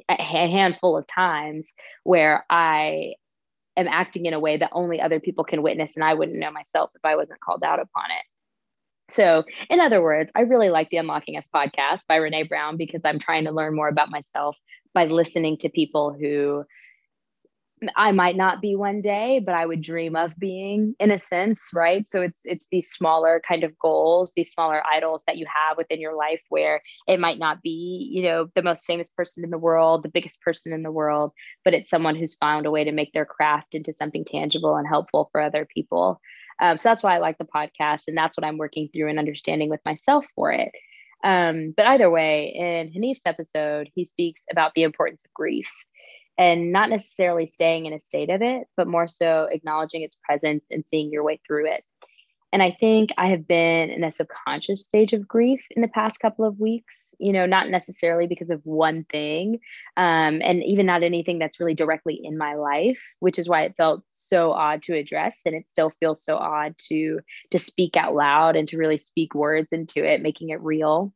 a 0.09 0.21
handful 0.21 0.97
of 0.97 1.07
times 1.07 1.67
where 2.03 2.45
I 2.49 3.13
am 3.75 3.87
acting 3.87 4.25
in 4.25 4.33
a 4.33 4.39
way 4.39 4.57
that 4.57 4.71
only 4.73 4.99
other 4.99 5.19
people 5.19 5.43
can 5.43 5.61
witness 5.61 5.95
and 5.95 6.03
I 6.03 6.13
wouldn't 6.13 6.39
know 6.39 6.51
myself 6.51 6.91
if 6.95 7.05
I 7.05 7.15
wasn't 7.15 7.39
called 7.39 7.63
out 7.63 7.79
upon 7.79 8.05
it. 8.11 8.25
So, 9.09 9.43
in 9.69 9.79
other 9.79 10.01
words, 10.01 10.31
I 10.35 10.41
really 10.41 10.69
like 10.69 10.89
the 10.89 10.97
Unlocking 10.97 11.37
Us 11.37 11.47
podcast 11.53 12.01
by 12.07 12.17
Renee 12.17 12.43
Brown 12.43 12.75
because 12.75 13.05
I'm 13.05 13.19
trying 13.19 13.45
to 13.45 13.51
learn 13.51 13.75
more 13.75 13.87
about 13.87 14.11
myself 14.11 14.57
by 14.93 15.05
listening 15.05 15.57
to 15.59 15.69
people 15.69 16.13
who 16.13 16.65
I 17.95 18.11
might 18.11 18.35
not 18.35 18.59
be 18.59 18.75
one 18.75 19.01
day, 19.01 19.39
but 19.43 19.53
I 19.53 19.65
would 19.65 19.81
dream 19.81 20.15
of 20.15 20.35
being 20.37 20.95
in 20.99 21.11
a 21.11 21.19
sense, 21.19 21.61
right? 21.73 22.07
So 22.07 22.21
it's 22.21 22.39
it's 22.43 22.67
these 22.71 22.89
smaller 22.89 23.39
kind 23.47 23.63
of 23.63 23.77
goals, 23.77 24.33
these 24.35 24.51
smaller 24.51 24.81
idols 24.91 25.21
that 25.27 25.37
you 25.37 25.45
have 25.45 25.77
within 25.77 25.99
your 25.99 26.15
life 26.15 26.41
where 26.49 26.81
it 27.07 27.19
might 27.19 27.37
not 27.37 27.61
be, 27.61 28.09
you 28.11 28.23
know, 28.23 28.47
the 28.55 28.63
most 28.63 28.85
famous 28.87 29.09
person 29.09 29.43
in 29.43 29.51
the 29.51 29.59
world, 29.59 30.01
the 30.01 30.09
biggest 30.09 30.41
person 30.41 30.73
in 30.73 30.81
the 30.81 30.91
world, 30.91 31.33
but 31.63 31.75
it's 31.75 31.89
someone 31.89 32.15
who's 32.15 32.35
found 32.35 32.65
a 32.65 32.71
way 32.71 32.83
to 32.83 32.91
make 32.91 33.13
their 33.13 33.25
craft 33.25 33.75
into 33.75 33.93
something 33.93 34.25
tangible 34.25 34.75
and 34.75 34.87
helpful 34.87 35.29
for 35.31 35.39
other 35.39 35.67
people. 35.71 36.19
Um, 36.59 36.79
so 36.79 36.89
that's 36.89 37.03
why 37.03 37.15
I 37.15 37.19
like 37.19 37.37
the 37.37 37.45
podcast, 37.45 38.03
and 38.07 38.17
that's 38.17 38.35
what 38.35 38.45
I'm 38.45 38.57
working 38.57 38.89
through 38.91 39.09
and 39.09 39.19
understanding 39.19 39.69
with 39.69 39.81
myself 39.85 40.25
for 40.35 40.51
it. 40.51 40.71
Um, 41.23 41.75
but 41.77 41.85
either 41.85 42.09
way, 42.09 42.53
in 42.55 42.91
Hanif's 42.91 43.25
episode, 43.25 43.89
he 43.93 44.05
speaks 44.05 44.43
about 44.51 44.71
the 44.73 44.83
importance 44.83 45.23
of 45.25 45.33
grief 45.33 45.71
and 46.37 46.71
not 46.71 46.89
necessarily 46.89 47.47
staying 47.47 47.85
in 47.85 47.93
a 47.93 47.99
state 47.99 48.29
of 48.29 48.41
it, 48.41 48.67
but 48.75 48.87
more 48.87 49.07
so 49.07 49.47
acknowledging 49.51 50.01
its 50.01 50.19
presence 50.23 50.67
and 50.69 50.85
seeing 50.85 51.11
your 51.11 51.23
way 51.23 51.39
through 51.47 51.71
it. 51.71 51.83
And 52.53 52.63
I 52.63 52.75
think 52.79 53.11
I 53.17 53.27
have 53.27 53.47
been 53.47 53.89
in 53.89 54.03
a 54.03 54.11
subconscious 54.11 54.85
stage 54.85 55.13
of 55.13 55.27
grief 55.27 55.61
in 55.71 55.81
the 55.81 55.87
past 55.89 56.19
couple 56.19 56.45
of 56.45 56.59
weeks, 56.59 56.93
you 57.19 57.33
know, 57.33 57.45
not 57.45 57.69
necessarily 57.69 58.25
because 58.25 58.49
of 58.49 58.61
one 58.63 59.05
thing, 59.11 59.59
um, 59.97 60.41
and 60.41 60.63
even 60.63 60.85
not 60.85 61.03
anything 61.03 61.39
that's 61.39 61.59
really 61.59 61.73
directly 61.73 62.21
in 62.23 62.37
my 62.37 62.55
life, 62.55 62.99
which 63.19 63.37
is 63.37 63.49
why 63.49 63.63
it 63.63 63.75
felt 63.75 64.03
so 64.09 64.53
odd 64.53 64.81
to 64.83 64.95
address. 64.95 65.41
And 65.45 65.55
it 65.55 65.67
still 65.67 65.91
feels 65.99 66.23
so 66.23 66.37
odd 66.37 66.75
to 66.89 67.19
to 67.51 67.59
speak 67.59 67.97
out 67.97 68.15
loud 68.15 68.55
and 68.55 68.67
to 68.69 68.77
really 68.77 68.99
speak 68.99 69.35
words 69.35 69.73
into 69.73 70.05
it, 70.05 70.21
making 70.21 70.49
it 70.49 70.61
real. 70.61 71.13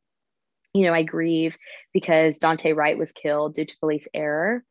You 0.73 0.83
know, 0.83 0.93
I 0.93 1.03
grieve 1.03 1.57
because 1.93 2.39
Daunte 2.39 2.75
Wright 2.75 2.97
was 2.97 3.11
killed 3.11 3.55
due 3.55 3.65
to 3.65 3.77
police 3.79 4.07
error. 4.13 4.63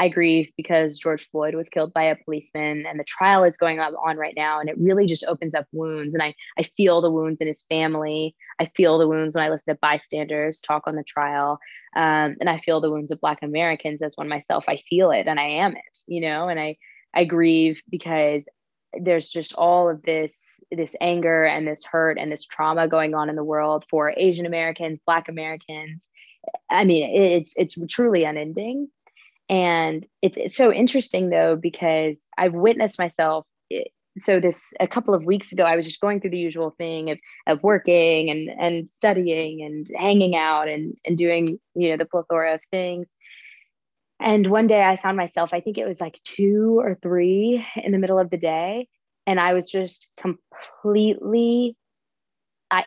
I 0.00 0.08
grieve 0.08 0.50
because 0.56 0.98
George 0.98 1.28
Floyd 1.30 1.54
was 1.54 1.68
killed 1.68 1.92
by 1.92 2.04
a 2.04 2.16
policeman 2.16 2.86
and 2.86 2.98
the 2.98 3.04
trial 3.04 3.44
is 3.44 3.58
going 3.58 3.80
on 3.80 4.16
right 4.16 4.32
now. 4.34 4.58
And 4.58 4.70
it 4.70 4.78
really 4.78 5.04
just 5.04 5.24
opens 5.28 5.54
up 5.54 5.66
wounds. 5.72 6.14
And 6.14 6.22
I, 6.22 6.34
I 6.58 6.62
feel 6.62 7.02
the 7.02 7.12
wounds 7.12 7.42
in 7.42 7.46
his 7.46 7.64
family. 7.68 8.34
I 8.58 8.70
feel 8.74 8.96
the 8.96 9.06
wounds 9.06 9.34
when 9.34 9.44
I 9.44 9.50
listen 9.50 9.74
to 9.74 9.78
bystanders 9.82 10.62
talk 10.62 10.84
on 10.86 10.96
the 10.96 11.04
trial. 11.04 11.58
Um, 11.94 12.36
and 12.40 12.48
I 12.48 12.56
feel 12.58 12.80
the 12.80 12.90
wounds 12.90 13.10
of 13.10 13.20
Black 13.20 13.40
Americans 13.42 14.00
as 14.00 14.16
one 14.16 14.26
myself. 14.26 14.64
I 14.68 14.78
feel 14.88 15.10
it 15.10 15.26
and 15.26 15.38
I 15.38 15.46
am 15.46 15.76
it, 15.76 15.98
you 16.06 16.22
know, 16.22 16.48
and 16.48 16.58
I, 16.58 16.78
I 17.12 17.26
grieve 17.26 17.82
because 17.90 18.48
there's 18.98 19.28
just 19.28 19.54
all 19.54 19.88
of 19.88 20.02
this 20.02 20.42
this 20.72 20.96
anger 21.00 21.44
and 21.44 21.68
this 21.68 21.84
hurt 21.84 22.18
and 22.18 22.32
this 22.32 22.44
trauma 22.44 22.88
going 22.88 23.14
on 23.14 23.28
in 23.28 23.36
the 23.36 23.44
world 23.44 23.84
for 23.90 24.14
Asian 24.16 24.46
Americans, 24.46 24.98
Black 25.04 25.28
Americans. 25.28 26.08
I 26.70 26.84
mean, 26.84 27.08
it's 27.14 27.52
it's 27.56 27.76
truly 27.88 28.24
unending. 28.24 28.88
And 29.50 30.06
it's, 30.22 30.36
it's 30.36 30.56
so 30.56 30.72
interesting 30.72 31.28
though, 31.28 31.56
because 31.56 32.28
I've 32.38 32.54
witnessed 32.54 33.00
myself. 33.00 33.46
Eh, 33.72 33.82
so 34.16 34.38
this 34.38 34.72
a 34.78 34.86
couple 34.86 35.12
of 35.12 35.24
weeks 35.24 35.50
ago, 35.50 35.64
I 35.64 35.76
was 35.76 35.86
just 35.86 36.00
going 36.00 36.20
through 36.20 36.30
the 36.30 36.38
usual 36.38 36.70
thing 36.78 37.10
of, 37.10 37.18
of 37.48 37.62
working 37.62 38.30
and, 38.30 38.48
and 38.48 38.88
studying 38.88 39.62
and 39.62 39.88
hanging 39.98 40.36
out 40.36 40.68
and, 40.68 40.94
and 41.04 41.18
doing, 41.18 41.58
you 41.74 41.90
know, 41.90 41.96
the 41.96 42.04
plethora 42.04 42.54
of 42.54 42.60
things. 42.70 43.08
And 44.20 44.46
one 44.46 44.68
day 44.68 44.82
I 44.82 44.96
found 44.96 45.16
myself, 45.16 45.50
I 45.52 45.60
think 45.60 45.78
it 45.78 45.86
was 45.86 46.00
like 46.00 46.20
two 46.24 46.78
or 46.78 46.96
three 47.02 47.64
in 47.76 47.90
the 47.90 47.98
middle 47.98 48.18
of 48.18 48.30
the 48.30 48.36
day. 48.36 48.86
And 49.26 49.40
I 49.40 49.54
was 49.54 49.68
just 49.68 50.06
completely, 50.16 51.76
I, 52.70 52.84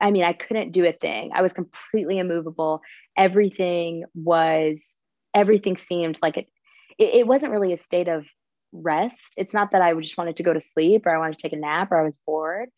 I 0.00 0.10
mean, 0.10 0.24
I 0.24 0.32
couldn't 0.32 0.72
do 0.72 0.86
a 0.86 0.92
thing. 0.92 1.32
I 1.34 1.42
was 1.42 1.52
completely 1.52 2.18
immovable. 2.18 2.80
Everything 3.18 4.04
was 4.14 4.96
everything 5.36 5.76
seemed 5.76 6.18
like 6.22 6.38
it, 6.38 6.48
it, 6.98 7.14
it 7.14 7.26
wasn't 7.26 7.52
really 7.52 7.72
a 7.72 7.78
state 7.78 8.08
of 8.08 8.24
rest. 8.72 9.34
It's 9.36 9.54
not 9.54 9.70
that 9.70 9.82
I 9.82 9.94
just 9.94 10.18
wanted 10.18 10.36
to 10.36 10.42
go 10.42 10.52
to 10.52 10.60
sleep 10.60 11.06
or 11.06 11.14
I 11.14 11.18
wanted 11.18 11.38
to 11.38 11.42
take 11.42 11.52
a 11.52 11.60
nap 11.60 11.92
or 11.92 12.00
I 12.00 12.04
was 12.04 12.18
bored. 12.26 12.70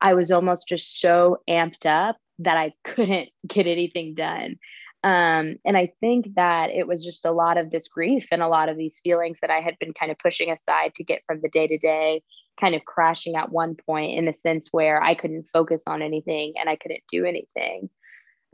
I 0.00 0.14
was 0.14 0.30
almost 0.30 0.66
just 0.66 1.00
so 1.00 1.38
amped 1.48 1.86
up 1.86 2.16
that 2.40 2.56
I 2.56 2.72
couldn't 2.84 3.28
get 3.46 3.66
anything 3.66 4.14
done. 4.14 4.56
Um, 5.04 5.56
and 5.64 5.76
I 5.76 5.92
think 6.00 6.34
that 6.34 6.70
it 6.70 6.88
was 6.88 7.04
just 7.04 7.24
a 7.24 7.30
lot 7.30 7.58
of 7.58 7.70
this 7.70 7.86
grief 7.86 8.26
and 8.32 8.42
a 8.42 8.48
lot 8.48 8.68
of 8.68 8.76
these 8.76 9.00
feelings 9.04 9.38
that 9.40 9.50
I 9.50 9.60
had 9.60 9.78
been 9.78 9.92
kind 9.92 10.10
of 10.10 10.18
pushing 10.18 10.50
aside 10.50 10.94
to 10.96 11.04
get 11.04 11.22
from 11.26 11.40
the 11.42 11.48
day 11.48 11.68
to 11.68 11.78
day, 11.78 12.22
kind 12.58 12.74
of 12.74 12.84
crashing 12.84 13.36
at 13.36 13.52
one 13.52 13.76
point 13.86 14.18
in 14.18 14.24
the 14.24 14.32
sense 14.32 14.68
where 14.72 15.00
I 15.00 15.14
couldn't 15.14 15.48
focus 15.52 15.82
on 15.86 16.02
anything 16.02 16.54
and 16.58 16.68
I 16.68 16.76
couldn't 16.76 17.04
do 17.10 17.24
anything. 17.24 17.88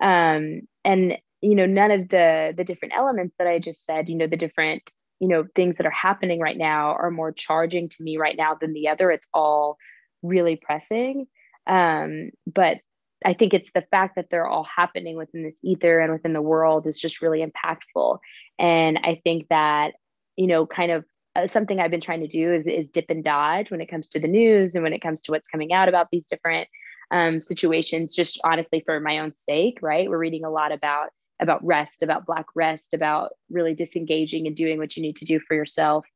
Um, 0.01 0.63
and 0.85 1.17
you 1.43 1.55
know, 1.55 1.67
none 1.67 1.91
of 1.91 2.09
the 2.09 2.55
the 2.57 2.65
different 2.65 2.97
elements 2.97 3.35
that 3.39 3.49
I 3.49 3.59
just 3.59 3.85
said, 3.85 4.09
you 4.09 4.17
know, 4.17 4.27
the 4.27 4.37
different 4.37 4.91
you 5.21 5.29
know 5.29 5.45
things 5.55 5.77
that 5.77 5.87
are 5.87 5.91
happening 5.91 6.41
right 6.41 6.57
now 6.57 6.95
are 6.95 7.11
more 7.11 7.33
charging 7.33 7.89
to 7.89 8.03
me 8.03 8.17
right 8.17 8.37
now 8.37 8.57
than 8.61 8.73
the 8.73 8.89
other. 8.89 9.11
It's 9.11 9.29
all 9.35 9.77
really 10.23 10.57
pressing. 10.57 11.27
Um, 11.67 12.31
but 12.47 12.79
I 13.25 13.35
think 13.35 13.55
it's 13.55 13.71
the 13.75 13.87
fact 13.91 14.17
that 14.17 14.27
they're 14.31 14.47
all 14.47 14.65
happening 14.65 15.17
within 15.17 15.43
this 15.43 15.59
ether 15.63 16.01
and 16.01 16.13
within 16.13 16.33
the 16.33 16.43
world 16.43 16.87
is 16.87 17.01
just 17.01 17.23
really 17.23 17.45
impactful. 17.45 18.19
And 18.59 18.99
I 19.03 19.21
think 19.23 19.49
that, 19.49 19.93
you 20.37 20.47
know, 20.47 20.67
kind 20.67 20.91
of 20.91 21.05
uh, 21.37 21.47
something 21.47 21.81
I've 21.81 21.91
been 21.91 22.01
trying 22.01 22.21
to 22.21 22.29
do 22.29 22.53
is, 22.53 22.67
is 22.67 22.91
dip 22.91 23.07
and 23.09 23.25
dodge 23.25 23.71
when 23.71 23.81
it 23.81 23.87
comes 23.87 24.09
to 24.09 24.21
the 24.21 24.29
news 24.29 24.75
and 24.75 24.83
when 24.83 24.93
it 24.93 25.01
comes 25.01 25.23
to 25.23 25.33
what's 25.33 25.49
coming 25.49 25.73
out 25.73 25.89
about 25.89 26.09
these 26.11 26.27
different 26.27 26.69
um, 27.11 27.41
situations, 27.41 28.15
just 28.15 28.41
honestly 28.45 28.83
for 28.85 28.99
my 29.01 29.19
own 29.19 29.35
sake, 29.35 29.79
right? 29.83 30.09
We're 30.09 30.19
reading 30.19 30.45
a 30.45 30.51
lot 30.51 30.73
about 30.73 31.11
about 31.43 31.65
rest, 31.65 32.03
about 32.03 32.25
black 32.25 32.47
rest, 32.55 32.95
about 32.95 33.33
really 33.51 33.75
disengaging 33.75 34.47
and 34.47 34.57
doing 34.57 34.79
what 34.79 34.97
you 34.97 35.03
need 35.03 35.17
to 35.17 35.25
do 35.25 35.41
for 35.41 35.55
yourself. 35.55 36.07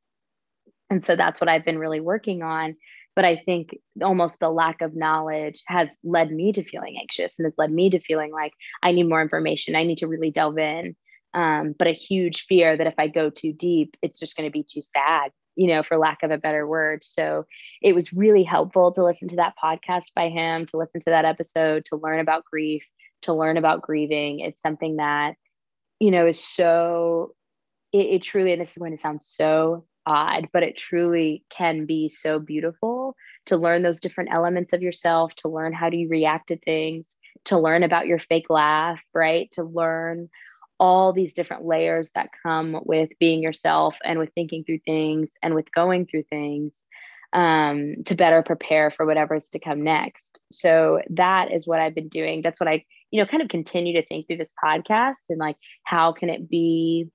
And 0.89 1.05
so 1.05 1.17
that's 1.17 1.41
what 1.41 1.49
I've 1.49 1.65
been 1.65 1.79
really 1.79 2.01
working 2.01 2.43
on. 2.43 2.77
But 3.15 3.25
i 3.25 3.37
think 3.37 3.75
almost 4.03 4.41
the 4.41 4.51
lack 4.51 4.83
of 4.83 4.95
knowledge 4.95 5.63
has 5.67 5.97
led 6.05 6.31
me 6.31 6.53
to 6.53 6.63
feeling 6.63 6.97
anxious 7.01 7.39
and 7.39 7.47
has 7.47 7.55
led 7.57 7.73
me 7.73 7.89
to 7.89 7.99
feeling 7.99 8.31
like 8.31 8.53
i 8.83 8.93
need 8.93 9.09
more 9.09 9.23
information. 9.23 9.75
I 9.75 9.85
need 9.85 9.99
to 9.99 10.07
really 10.07 10.31
delve 10.31 10.59
in. 10.59 10.95
Um, 11.33 11.75
but 11.79 11.89
a 11.89 11.93
huge 11.93 12.45
fear 12.47 12.77
that 12.77 12.87
if 12.87 12.95
i 12.99 13.09
go 13.09 13.31
too 13.31 13.55
deep 13.55 13.97
it's 14.03 14.21
just 14.21 14.37
going 14.37 14.47
to 14.47 14.53
be 14.53 14.63
too 14.63 14.83
sad 14.83 15.33
you 15.57 15.67
know 15.67 15.83
for 15.83 15.97
lack 15.97 16.23
of 16.23 16.31
a 16.31 16.39
better 16.39 16.67
word. 16.67 17.03
So 17.03 17.47
it 17.83 17.95
was 17.95 18.13
really 18.13 18.45
helpful 18.45 18.93
to 18.93 19.05
listen 19.05 19.29
to 19.29 19.37
that 19.37 19.55
podcast 19.63 20.13
by 20.15 20.29
him 20.29 20.67
to 20.67 20.77
listen 20.77 21.01
to 21.01 21.11
that 21.11 21.25
episode 21.25 21.85
to 21.87 21.97
learn 21.97 22.21
about 22.21 22.45
grief 22.45 22.85
to 23.27 23.35
learn 23.35 23.57
about 23.57 23.83
grieving 23.83 24.41
it's 24.41 24.61
something 24.61 24.97
that 24.97 25.35
you 26.01 26.11
know 26.11 26.27
is 26.27 26.43
so 26.43 27.35
it, 27.93 28.07
it 28.07 28.23
truly 28.23 28.53
and 28.53 28.61
this 28.61 28.71
is 28.71 28.79
going 28.79 28.93
to 28.93 29.01
sound 29.01 29.23
so 29.23 29.85
odd, 30.07 30.49
but 30.53 30.63
it 30.63 30.77
truly 30.77 31.45
can 31.51 31.85
be 31.85 32.09
so 32.09 32.39
beautiful 32.39 33.17
to 33.47 33.57
learn 33.57 33.83
those 33.83 34.01
different 34.01 34.31
elements 34.33 34.73
of 34.73 34.83
yourself, 34.83 35.35
to 35.37 35.49
learn 35.49 35.73
how 35.73 35.91
do 35.91 35.97
you 35.97 36.09
react 36.09 36.49
to 36.49 36.57
things, 36.57 37.05
to 37.45 37.59
learn 37.59 37.83
about 37.83 38.07
your 38.07 38.19
fake 38.19 38.49
laugh, 38.49 39.01
right? 39.13 39.51
To 39.53 39.65
learn 39.65 40.29
all 40.79 41.13
these 41.13 41.35
different 41.35 41.65
layers 41.65 42.11
that 42.15 42.31
come 42.43 42.81
with 42.85 43.11
being 43.19 43.43
yourself 43.43 43.97
and 44.05 44.19
with 44.19 44.31
thinking 44.35 44.63
through 44.63 44.81
things 44.85 45.33
and 45.43 45.55
with 45.55 45.73
going 45.73 46.07
through 46.07 46.25
things 46.25 46.73
um, 47.33 48.05
to 48.05 48.15
better 48.15 48.43
prepare 48.43 48.91
for 48.91 49.07
whatever's 49.07 49.49
to 49.51 49.59
come 49.59 49.83
next. 49.83 50.39
So 50.53 51.01
that 51.11 51.51
is 51.51 51.67
what 51.67 51.81
I've 51.81 51.95
been 51.95 52.09
doing. 52.09 52.43
That's 52.43 52.61
what 52.61 52.69
I, 52.69 52.85
you 53.11 53.21
know, 53.21 53.27
kind 53.27 53.43
of 53.43 53.49
continue 53.49 53.95
to 53.95 54.07
think 54.07 54.27
through 54.27 54.39
this 54.39 54.55
podcast 54.63 55.15
and 55.29 55.39
like, 55.39 55.57
how 55.85 56.13
can 56.13 56.31
it 56.31 56.49
be? 56.49 57.09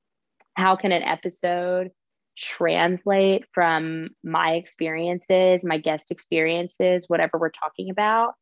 How 0.55 0.75
can 0.75 0.91
an 0.91 1.03
episode 1.03 1.91
translate 2.37 3.45
from 3.53 4.09
my 4.23 4.53
experiences, 4.53 5.63
my 5.63 5.77
guest 5.77 6.11
experiences, 6.11 7.05
whatever 7.07 7.37
we're 7.37 7.49
talking 7.49 7.89
about 7.89 8.33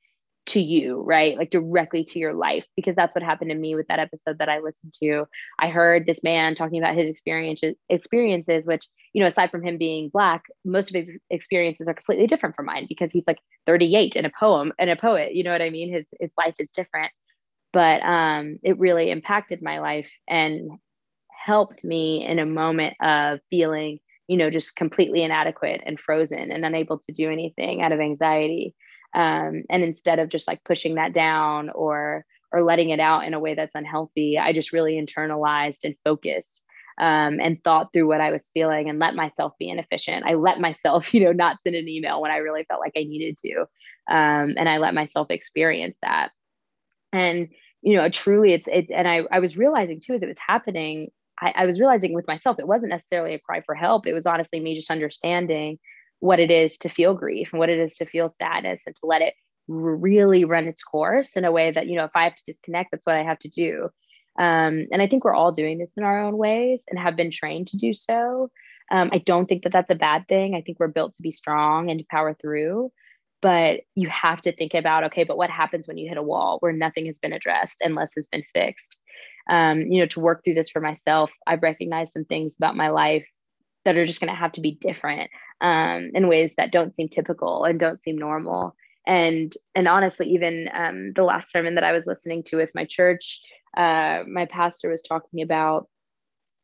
to 0.49 0.61
you, 0.61 1.01
right? 1.01 1.37
Like 1.37 1.51
directly 1.51 2.03
to 2.05 2.19
your 2.19 2.33
life, 2.33 2.65
because 2.75 2.95
that's 2.95 3.15
what 3.15 3.23
happened 3.23 3.51
to 3.51 3.55
me 3.55 3.75
with 3.75 3.87
that 3.87 3.99
episode 3.99 4.39
that 4.39 4.49
I 4.49 4.59
listened 4.59 4.95
to. 5.03 5.25
I 5.59 5.67
heard 5.67 6.05
this 6.05 6.23
man 6.23 6.55
talking 6.55 6.79
about 6.79 6.95
his 6.95 7.07
experiences, 7.07 7.75
experiences, 7.87 8.65
which, 8.65 8.87
you 9.13 9.21
know, 9.21 9.27
aside 9.27 9.51
from 9.51 9.63
him 9.63 9.77
being 9.77 10.09
black, 10.09 10.43
most 10.65 10.89
of 10.89 10.95
his 10.95 11.11
experiences 11.29 11.87
are 11.87 11.93
completely 11.93 12.25
different 12.25 12.55
from 12.55 12.65
mine 12.65 12.87
because 12.89 13.11
he's 13.11 13.27
like 13.27 13.39
38 13.67 14.15
in 14.15 14.25
a 14.25 14.31
poem 14.39 14.73
and 14.79 14.89
a 14.89 14.95
poet. 14.95 15.35
You 15.35 15.43
know 15.43 15.51
what 15.51 15.61
I 15.61 15.69
mean? 15.69 15.93
His 15.93 16.09
his 16.19 16.33
life 16.35 16.55
is 16.57 16.71
different. 16.71 17.11
But 17.71 18.01
um, 18.03 18.57
it 18.63 18.79
really 18.79 19.11
impacted 19.11 19.61
my 19.61 19.79
life 19.79 20.09
and 20.27 20.71
helped 21.45 21.83
me 21.83 22.25
in 22.25 22.39
a 22.39 22.45
moment 22.45 22.95
of 23.01 23.39
feeling, 23.49 23.99
you 24.27 24.37
know, 24.37 24.49
just 24.49 24.75
completely 24.75 25.23
inadequate 25.23 25.81
and 25.85 25.99
frozen 25.99 26.51
and 26.51 26.65
unable 26.65 26.99
to 26.99 27.11
do 27.13 27.31
anything 27.31 27.81
out 27.81 27.91
of 27.91 27.99
anxiety. 27.99 28.75
Um, 29.13 29.63
and 29.69 29.83
instead 29.83 30.19
of 30.19 30.29
just 30.29 30.47
like 30.47 30.63
pushing 30.63 30.95
that 30.95 31.13
down 31.13 31.69
or 31.71 32.25
or 32.51 32.63
letting 32.63 32.89
it 32.89 32.99
out 32.99 33.25
in 33.25 33.35
a 33.35 33.39
way 33.39 33.53
that's 33.53 33.75
unhealthy, 33.75 34.39
I 34.39 34.53
just 34.53 34.73
really 34.73 34.93
internalized 34.99 35.79
and 35.83 35.95
focused 36.03 36.63
um, 36.99 37.39
and 37.39 37.63
thought 37.63 37.93
through 37.93 38.07
what 38.07 38.21
I 38.21 38.31
was 38.31 38.49
feeling 38.53 38.89
and 38.89 38.99
let 38.99 39.15
myself 39.15 39.53
be 39.57 39.69
inefficient. 39.69 40.25
I 40.25 40.33
let 40.33 40.59
myself, 40.59 41.13
you 41.13 41.23
know, 41.23 41.31
not 41.31 41.57
send 41.63 41.75
an 41.75 41.87
email 41.87 42.21
when 42.21 42.31
I 42.31 42.37
really 42.37 42.65
felt 42.65 42.81
like 42.81 42.93
I 42.97 43.03
needed 43.03 43.37
to. 43.45 43.61
Um, 44.13 44.55
and 44.57 44.67
I 44.67 44.77
let 44.77 44.93
myself 44.93 45.27
experience 45.29 45.95
that. 46.01 46.29
And, 47.11 47.49
you 47.81 47.95
know, 47.95 48.09
truly 48.09 48.53
it's, 48.53 48.67
it, 48.67 48.87
and 48.93 49.07
I, 49.07 49.23
I 49.31 49.39
was 49.39 49.57
realizing 49.57 49.99
too, 49.99 50.13
as 50.13 50.23
it 50.23 50.27
was 50.27 50.37
happening, 50.45 51.09
I, 51.39 51.53
I 51.55 51.65
was 51.65 51.79
realizing 51.79 52.13
with 52.13 52.27
myself, 52.27 52.59
it 52.59 52.67
wasn't 52.67 52.91
necessarily 52.91 53.33
a 53.33 53.39
cry 53.39 53.61
for 53.61 53.75
help. 53.75 54.05
It 54.05 54.13
was 54.13 54.25
honestly 54.25 54.59
me 54.59 54.75
just 54.75 54.91
understanding 54.91 55.79
what 56.19 56.39
it 56.39 56.51
is 56.51 56.77
to 56.79 56.89
feel 56.89 57.13
grief 57.13 57.49
and 57.51 57.59
what 57.59 57.69
it 57.69 57.79
is 57.79 57.95
to 57.97 58.05
feel 58.05 58.29
sadness 58.29 58.83
and 58.85 58.95
to 58.97 59.05
let 59.05 59.21
it 59.21 59.33
really 59.67 60.45
run 60.45 60.67
its 60.67 60.83
course 60.83 61.37
in 61.37 61.45
a 61.45 61.51
way 61.51 61.71
that, 61.71 61.87
you 61.87 61.95
know, 61.95 62.05
if 62.05 62.11
I 62.15 62.25
have 62.25 62.35
to 62.35 62.43
disconnect, 62.45 62.91
that's 62.91 63.05
what 63.05 63.15
I 63.15 63.23
have 63.23 63.39
to 63.39 63.49
do. 63.49 63.89
Um, 64.37 64.87
and 64.91 65.01
I 65.01 65.07
think 65.07 65.23
we're 65.23 65.35
all 65.35 65.51
doing 65.51 65.77
this 65.77 65.93
in 65.97 66.03
our 66.03 66.21
own 66.21 66.37
ways 66.37 66.83
and 66.89 66.99
have 66.99 67.15
been 67.15 67.31
trained 67.31 67.67
to 67.67 67.77
do 67.77 67.93
so. 67.93 68.49
Um, 68.91 69.09
I 69.13 69.19
don't 69.19 69.47
think 69.47 69.63
that 69.63 69.73
that's 69.73 69.91
a 69.91 69.95
bad 69.95 70.27
thing. 70.27 70.55
I 70.55 70.61
think 70.61 70.79
we're 70.79 70.87
built 70.87 71.15
to 71.15 71.21
be 71.21 71.31
strong 71.31 71.89
and 71.89 71.99
to 71.99 72.05
power 72.09 72.33
through. 72.33 72.91
But 73.41 73.81
you 73.95 74.09
have 74.09 74.41
to 74.41 74.51
think 74.51 74.73
about 74.73 75.05
okay, 75.05 75.23
but 75.23 75.37
what 75.37 75.49
happens 75.49 75.87
when 75.87 75.97
you 75.97 76.09
hit 76.09 76.17
a 76.17 76.23
wall 76.23 76.57
where 76.59 76.73
nothing 76.73 77.05
has 77.05 77.19
been 77.19 77.33
addressed 77.33 77.79
and 77.81 77.95
less 77.95 78.13
has 78.15 78.27
been 78.27 78.43
fixed? 78.53 78.97
um, 79.49 79.81
you 79.81 79.99
know, 79.99 80.05
to 80.07 80.19
work 80.19 80.43
through 80.43 80.53
this 80.53 80.69
for 80.69 80.79
myself, 80.79 81.31
I've 81.47 81.63
recognized 81.63 82.13
some 82.13 82.25
things 82.25 82.55
about 82.55 82.77
my 82.77 82.89
life 82.89 83.27
that 83.83 83.97
are 83.97 84.05
just 84.05 84.19
going 84.19 84.31
to 84.31 84.39
have 84.39 84.51
to 84.53 84.61
be 84.61 84.75
different 84.75 85.29
um, 85.61 86.11
in 86.13 86.27
ways 86.27 86.53
that 86.57 86.71
don't 86.71 86.93
seem 86.93 87.09
typical 87.09 87.65
and 87.65 87.79
don't 87.79 88.01
seem 88.01 88.17
normal. 88.17 88.75
And 89.07 89.51
and 89.73 89.87
honestly, 89.87 90.27
even 90.29 90.69
um, 90.73 91.13
the 91.15 91.23
last 91.23 91.51
sermon 91.51 91.75
that 91.75 91.83
I 91.83 91.93
was 91.93 92.03
listening 92.05 92.43
to 92.43 92.57
with 92.57 92.69
my 92.75 92.85
church, 92.85 93.41
uh, 93.75 94.23
my 94.27 94.45
pastor 94.45 94.89
was 94.89 95.01
talking 95.01 95.41
about, 95.41 95.87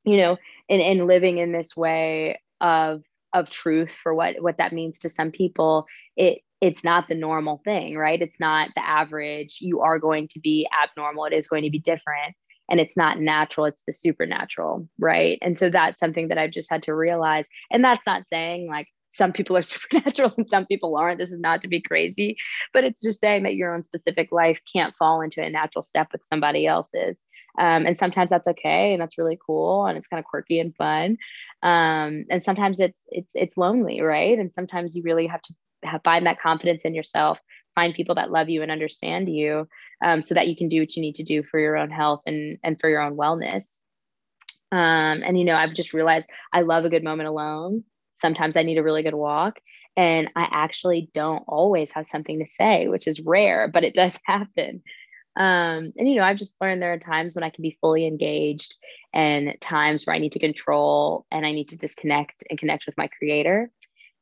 you 0.04 0.18
know, 0.18 0.38
in 0.70 0.80
in 0.80 1.08
living 1.08 1.40
in 1.40 1.52
this 1.52 1.76
way 1.76 2.40
of 2.62 3.02
of 3.34 3.50
truth 3.50 3.98
for 4.02 4.14
what 4.14 4.36
what 4.42 4.58
that 4.60 4.74
means 4.74 5.00
to 5.00 5.10
some 5.10 5.32
people. 5.32 5.88
It 6.16 6.40
it's 6.66 6.84
not 6.84 7.08
the 7.08 7.16
normal 7.16 7.62
thing, 7.64 7.96
right? 7.96 8.20
It's 8.20 8.40
not 8.40 8.70
the 8.76 8.84
average. 8.84 9.60
You 9.62 9.82
are 9.82 10.00
going 10.00 10.28
to 10.30 10.40
be 10.40 10.68
abnormal. 10.84 11.26
It 11.26 11.34
is 11.34 11.48
going 11.48 11.64
to 11.64 11.70
be 11.70 11.80
different 11.80 12.36
and 12.70 12.80
it's 12.80 12.98
not 12.98 13.20
natural 13.20 13.68
it's 13.68 13.84
the 13.86 13.94
supernatural 13.94 14.88
right 15.00 15.38
and 15.42 15.56
so 15.56 15.70
that's 15.70 16.00
something 16.00 16.30
that 16.30 16.38
i've 16.38 16.52
just 16.52 16.72
had 16.72 16.82
to 16.82 16.96
realize 16.96 17.46
and 17.72 17.84
that's 17.84 18.06
not 18.06 18.28
saying 18.28 18.68
like 18.68 18.88
some 19.08 19.32
people 19.32 19.56
are 19.56 19.62
supernatural 19.64 20.34
and 20.38 20.50
some 20.50 20.66
people 20.66 20.98
aren't 20.98 21.20
this 21.20 21.32
is 21.32 21.40
not 21.40 21.62
to 21.62 21.68
be 21.68 21.82
crazy 21.82 22.36
but 22.74 22.84
it's 22.84 23.02
just 23.02 23.20
saying 23.20 23.44
that 23.44 23.56
your 23.56 23.74
own 23.74 23.84
specific 23.84 24.32
life 24.32 24.60
can't 24.74 24.96
fall 24.96 25.22
into 25.22 25.44
a 25.44 25.50
natural 25.50 25.84
step 25.84 26.08
with 26.12 26.24
somebody 26.24 26.66
else's 26.66 27.22
um, 27.60 27.86
and 27.86 27.98
sometimes 27.98 28.30
that's 28.30 28.48
okay 28.48 28.94
and 28.94 29.02
that's 29.02 29.18
really 29.18 29.38
cool 29.46 29.86
and 29.86 29.98
it's 29.98 30.08
kind 30.08 30.20
of 30.20 30.26
quirky 30.26 30.60
and 30.60 30.76
fun 30.76 31.18
um, 31.64 32.26
and 32.30 32.44
sometimes 32.44 32.80
it's 32.80 33.02
it's 33.10 33.32
it's 33.36 33.58
lonely 33.58 34.02
right 34.02 34.40
and 34.40 34.52
sometimes 34.52 34.96
you 34.96 35.04
really 35.04 35.28
have 35.28 35.42
to 35.44 35.54
have, 35.86 36.02
find 36.04 36.26
that 36.26 36.42
confidence 36.42 36.84
in 36.84 36.94
yourself 36.94 37.40
find 37.76 37.94
people 37.94 38.16
that 38.16 38.32
love 38.32 38.50
you 38.50 38.64
and 38.64 38.72
understand 38.72 39.30
you 39.30 39.68
um, 40.04 40.22
so 40.22 40.34
that 40.34 40.48
you 40.48 40.56
can 40.56 40.70
do 40.70 40.80
what 40.80 40.96
you 40.96 41.02
need 41.02 41.16
to 41.16 41.24
do 41.24 41.44
for 41.44 41.60
your 41.60 41.78
own 41.78 41.92
health 41.92 42.22
and 42.26 42.58
and 42.64 42.80
for 42.80 42.90
your 42.90 43.02
own 43.02 43.16
wellness. 43.16 43.80
Um, 44.72 45.22
and 45.24 45.38
you 45.38 45.46
know 45.46 45.56
i've 45.56 45.76
just 45.76 45.94
realized 45.94 46.28
i 46.52 46.62
love 46.62 46.86
a 46.86 46.90
good 46.90 47.04
moment 47.04 47.30
alone. 47.30 47.84
Sometimes 48.22 48.58
i 48.58 48.64
need 48.64 48.78
a 48.78 48.84
really 48.84 49.04
good 49.04 49.14
walk 49.14 49.60
and 49.96 50.30
i 50.36 50.48
actually 50.50 51.10
don't 51.14 51.44
always 51.48 51.92
have 51.92 52.08
something 52.08 52.40
to 52.40 52.48
say 52.48 52.88
which 52.88 53.08
is 53.08 53.20
rare 53.20 53.68
but 53.68 53.84
it 53.84 53.94
does 53.94 54.18
happen. 54.26 54.82
Um, 55.38 55.92
and 55.98 56.08
you 56.10 56.16
know 56.16 56.24
i've 56.24 56.38
just 56.38 56.56
learned 56.62 56.82
there 56.82 56.94
are 56.94 57.00
times 57.00 57.36
when 57.36 57.44
i 57.44 57.50
can 57.50 57.62
be 57.62 57.78
fully 57.82 58.08
engaged 58.08 58.74
and 59.14 59.54
times 59.60 60.06
where 60.06 60.16
i 60.16 60.20
need 60.20 60.32
to 60.32 60.40
control 60.40 61.26
and 61.30 61.46
i 61.46 61.52
need 61.52 61.68
to 61.70 61.78
disconnect 61.78 62.42
and 62.50 62.58
connect 62.58 62.86
with 62.86 62.98
my 62.98 63.08
creator 63.08 63.70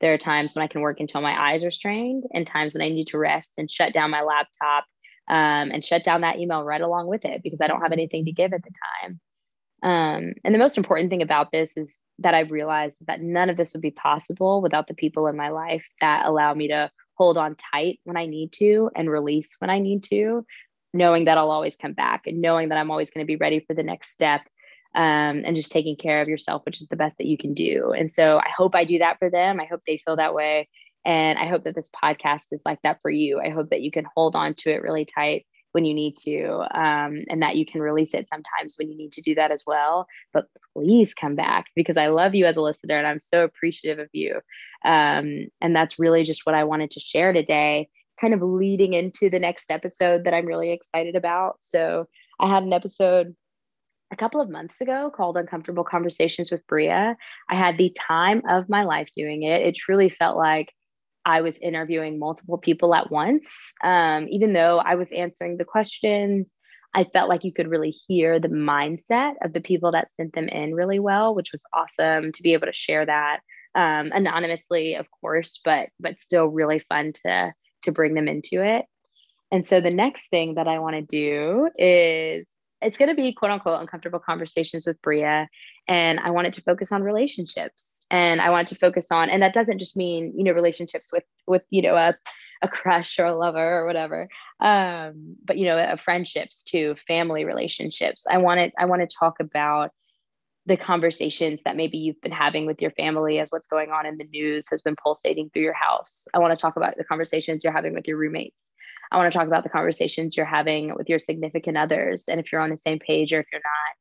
there 0.03 0.13
are 0.13 0.17
times 0.17 0.53
when 0.53 0.63
I 0.63 0.67
can 0.67 0.81
work 0.81 0.99
until 0.99 1.21
my 1.21 1.51
eyes 1.51 1.63
are 1.63 1.71
strained, 1.71 2.25
and 2.33 2.45
times 2.45 2.73
when 2.75 2.81
I 2.81 2.89
need 2.89 3.07
to 3.07 3.17
rest 3.17 3.53
and 3.57 3.71
shut 3.71 3.93
down 3.93 4.11
my 4.11 4.21
laptop 4.21 4.83
um, 5.29 5.71
and 5.71 5.83
shut 5.83 6.03
down 6.03 6.21
that 6.21 6.39
email 6.39 6.61
right 6.61 6.81
along 6.81 7.07
with 7.07 7.23
it 7.23 7.41
because 7.41 7.61
I 7.61 7.67
don't 7.67 7.79
have 7.79 7.93
anything 7.93 8.25
to 8.25 8.33
give 8.33 8.51
at 8.51 8.63
the 8.63 8.71
time. 9.01 9.21
Um, 9.81 10.33
and 10.43 10.53
the 10.53 10.59
most 10.59 10.77
important 10.77 11.09
thing 11.09 11.21
about 11.21 11.53
this 11.53 11.77
is 11.77 12.01
that 12.19 12.33
I've 12.33 12.51
realized 12.51 13.07
that 13.07 13.21
none 13.21 13.49
of 13.49 13.55
this 13.55 13.71
would 13.71 13.81
be 13.81 13.91
possible 13.91 14.61
without 14.61 14.89
the 14.89 14.93
people 14.93 15.27
in 15.27 15.37
my 15.37 15.51
life 15.51 15.85
that 16.01 16.25
allow 16.25 16.53
me 16.53 16.67
to 16.67 16.91
hold 17.13 17.37
on 17.37 17.55
tight 17.71 18.01
when 18.03 18.17
I 18.17 18.25
need 18.25 18.51
to 18.59 18.89
and 18.97 19.09
release 19.09 19.55
when 19.59 19.69
I 19.69 19.79
need 19.79 20.03
to. 20.09 20.45
knowing 20.93 21.25
that 21.25 21.37
I'll 21.37 21.51
always 21.51 21.75
come 21.75 21.93
back 21.93 22.27
and 22.27 22.41
knowing 22.41 22.69
that 22.69 22.77
I'm 22.77 22.91
always 22.91 23.09
going 23.09 23.25
to 23.25 23.27
be 23.27 23.37
ready 23.37 23.61
for 23.61 23.73
the 23.73 23.83
next 23.83 24.11
step 24.11 24.41
um, 24.95 25.43
and 25.45 25.55
just 25.55 25.71
taking 25.71 25.95
care 25.95 26.21
of 26.21 26.27
yourself, 26.27 26.63
which 26.65 26.81
is 26.81 26.87
the 26.87 26.95
best 26.95 27.17
that 27.17 27.27
you 27.27 27.37
can 27.37 27.53
do. 27.53 27.91
And 27.97 28.11
so 28.11 28.37
I 28.37 28.49
hope 28.55 28.75
I 28.75 28.85
do 28.85 28.99
that 28.99 29.19
for 29.19 29.29
them. 29.29 29.59
I 29.59 29.65
hope 29.65 29.81
they 29.85 29.97
feel 29.97 30.15
that 30.17 30.35
way. 30.35 30.69
And 31.05 31.37
I 31.37 31.47
hope 31.47 31.63
that 31.63 31.75
this 31.75 31.89
podcast 31.89 32.47
is 32.51 32.61
like 32.65 32.79
that 32.83 32.99
for 33.01 33.11
you. 33.11 33.39
I 33.39 33.49
hope 33.49 33.69
that 33.71 33.81
you 33.81 33.91
can 33.91 34.05
hold 34.15 34.35
on 34.35 34.53
to 34.55 34.71
it 34.71 34.81
really 34.81 35.05
tight 35.05 35.45
when 35.73 35.85
you 35.85 35.93
need 35.93 36.15
to, 36.15 36.59
um, 36.77 37.25
and 37.29 37.41
that 37.41 37.55
you 37.55 37.65
can 37.65 37.81
release 37.81 38.13
it 38.13 38.29
sometimes 38.29 38.75
when 38.77 38.91
you 38.91 38.95
need 38.95 39.11
to 39.13 39.21
do 39.21 39.33
that 39.35 39.49
as 39.51 39.63
well. 39.65 40.05
But 40.31 40.45
please 40.75 41.15
come 41.15 41.35
back 41.35 41.65
because 41.75 41.97
I 41.97 42.07
love 42.07 42.35
you 42.35 42.45
as 42.45 42.57
a 42.57 42.61
listener 42.61 42.97
and 42.97 43.07
I'm 43.07 43.19
so 43.19 43.43
appreciative 43.43 43.97
of 43.97 44.09
you. 44.13 44.35
Um, 44.85 45.47
and 45.61 45.75
that's 45.75 45.97
really 45.97 46.23
just 46.23 46.45
what 46.45 46.55
I 46.55 46.63
wanted 46.63 46.91
to 46.91 46.99
share 46.99 47.33
today, 47.33 47.89
kind 48.21 48.35
of 48.35 48.43
leading 48.43 48.93
into 48.93 49.31
the 49.31 49.39
next 49.39 49.71
episode 49.71 50.25
that 50.25 50.33
I'm 50.33 50.45
really 50.45 50.71
excited 50.71 51.15
about. 51.15 51.57
So 51.61 52.07
I 52.39 52.49
have 52.49 52.63
an 52.63 52.73
episode 52.73 53.35
a 54.13 54.15
couple 54.15 54.39
of 54.39 54.49
months 54.49 54.79
ago 54.79 55.11
called 55.13 55.37
Uncomfortable 55.37 55.83
Conversations 55.83 56.51
with 56.51 56.65
Bria. 56.67 57.17
I 57.49 57.55
had 57.55 57.77
the 57.77 57.93
time 58.07 58.43
of 58.47 58.69
my 58.69 58.83
life 58.83 59.09
doing 59.15 59.41
it. 59.41 59.63
It 59.63 59.75
truly 59.75 60.09
felt 60.09 60.37
like 60.37 60.71
I 61.25 61.41
was 61.41 61.57
interviewing 61.57 62.19
multiple 62.19 62.59
people 62.59 62.93
at 62.93 63.09
once. 63.09 63.73
Um, 63.83 64.27
even 64.29 64.53
though 64.53 64.77
I 64.77 64.95
was 64.95 65.07
answering 65.11 65.57
the 65.57 65.65
questions, 65.65 66.53
I 66.93 67.05
felt 67.05 67.27
like 67.27 67.43
you 67.43 67.51
could 67.51 67.69
really 67.69 67.95
hear 68.07 68.39
the 68.39 68.49
mindset 68.49 69.33
of 69.43 69.53
the 69.53 69.61
people 69.61 69.91
that 69.93 70.11
sent 70.11 70.33
them 70.33 70.47
in 70.47 70.75
really 70.75 70.99
well, 70.99 71.33
which 71.33 71.51
was 71.51 71.63
awesome 71.73 72.31
to 72.33 72.43
be 72.43 72.53
able 72.53 72.67
to 72.67 72.73
share 72.73 73.05
that 73.07 73.39
um, 73.73 74.11
anonymously, 74.13 74.93
of 74.93 75.07
course, 75.21 75.59
but 75.65 75.89
but 75.99 76.19
still 76.19 76.45
really 76.45 76.83
fun 76.87 77.13
to 77.25 77.51
to 77.83 77.91
bring 77.91 78.13
them 78.13 78.27
into 78.27 78.63
it. 78.63 78.85
And 79.51 79.67
so 79.67 79.81
the 79.81 79.89
next 79.89 80.23
thing 80.29 80.55
that 80.55 80.67
I 80.67 80.77
want 80.79 80.95
to 80.95 81.01
do 81.01 81.69
is 81.77 82.47
it's 82.83 82.97
going 82.97 83.09
to 83.09 83.15
be 83.15 83.33
quote 83.33 83.51
unquote 83.51 83.81
uncomfortable 83.81 84.19
conversations 84.19 84.85
with 84.85 85.01
Bria. 85.01 85.47
And 85.87 86.19
I 86.19 86.29
wanted 86.31 86.53
to 86.53 86.61
focus 86.61 86.91
on 86.91 87.03
relationships 87.03 88.05
and 88.09 88.41
I 88.41 88.49
wanted 88.49 88.67
to 88.67 88.75
focus 88.75 89.07
on, 89.11 89.29
and 89.29 89.41
that 89.41 89.53
doesn't 89.53 89.79
just 89.79 89.97
mean, 89.97 90.33
you 90.37 90.43
know, 90.43 90.51
relationships 90.51 91.09
with, 91.11 91.23
with, 91.47 91.63
you 91.69 91.81
know, 91.81 91.95
a, 91.95 92.15
a 92.61 92.67
crush 92.67 93.19
or 93.19 93.25
a 93.25 93.35
lover 93.35 93.79
or 93.79 93.85
whatever. 93.85 94.29
Um, 94.59 95.35
but, 95.43 95.57
you 95.57 95.65
know, 95.65 95.95
friendships 95.97 96.63
too, 96.63 96.95
family 97.07 97.43
relationships. 97.43 98.25
I 98.29 98.37
wanted, 98.37 98.71
I 98.77 98.85
want 98.85 99.01
to 99.01 99.15
talk 99.19 99.39
about 99.39 99.91
the 100.65 100.77
conversations 100.77 101.59
that 101.65 101.75
maybe 101.75 101.97
you've 101.97 102.21
been 102.21 102.31
having 102.31 102.65
with 102.65 102.81
your 102.81 102.91
family 102.91 103.39
as 103.39 103.49
what's 103.49 103.67
going 103.67 103.91
on 103.91 104.05
in 104.05 104.17
the 104.17 104.23
news 104.23 104.65
has 104.71 104.81
been 104.81 104.95
pulsating 104.95 105.49
through 105.49 105.63
your 105.63 105.73
house. 105.73 106.25
I 106.33 106.39
want 106.39 106.57
to 106.57 106.61
talk 106.61 106.77
about 106.77 106.95
the 106.95 107.03
conversations 107.03 107.63
you're 107.63 107.73
having 107.73 107.93
with 107.93 108.07
your 108.07 108.17
roommates. 108.17 108.69
I 109.11 109.17
want 109.17 109.31
to 109.31 109.37
talk 109.37 109.47
about 109.47 109.63
the 109.63 109.69
conversations 109.69 110.35
you're 110.35 110.45
having 110.45 110.95
with 110.95 111.09
your 111.09 111.19
significant 111.19 111.77
others 111.77 112.25
and 112.27 112.39
if 112.39 112.51
you're 112.51 112.61
on 112.61 112.69
the 112.69 112.77
same 112.77 112.99
page 112.99 113.33
or 113.33 113.39
if 113.41 113.47
you're 113.51 113.61
not. 113.63 113.93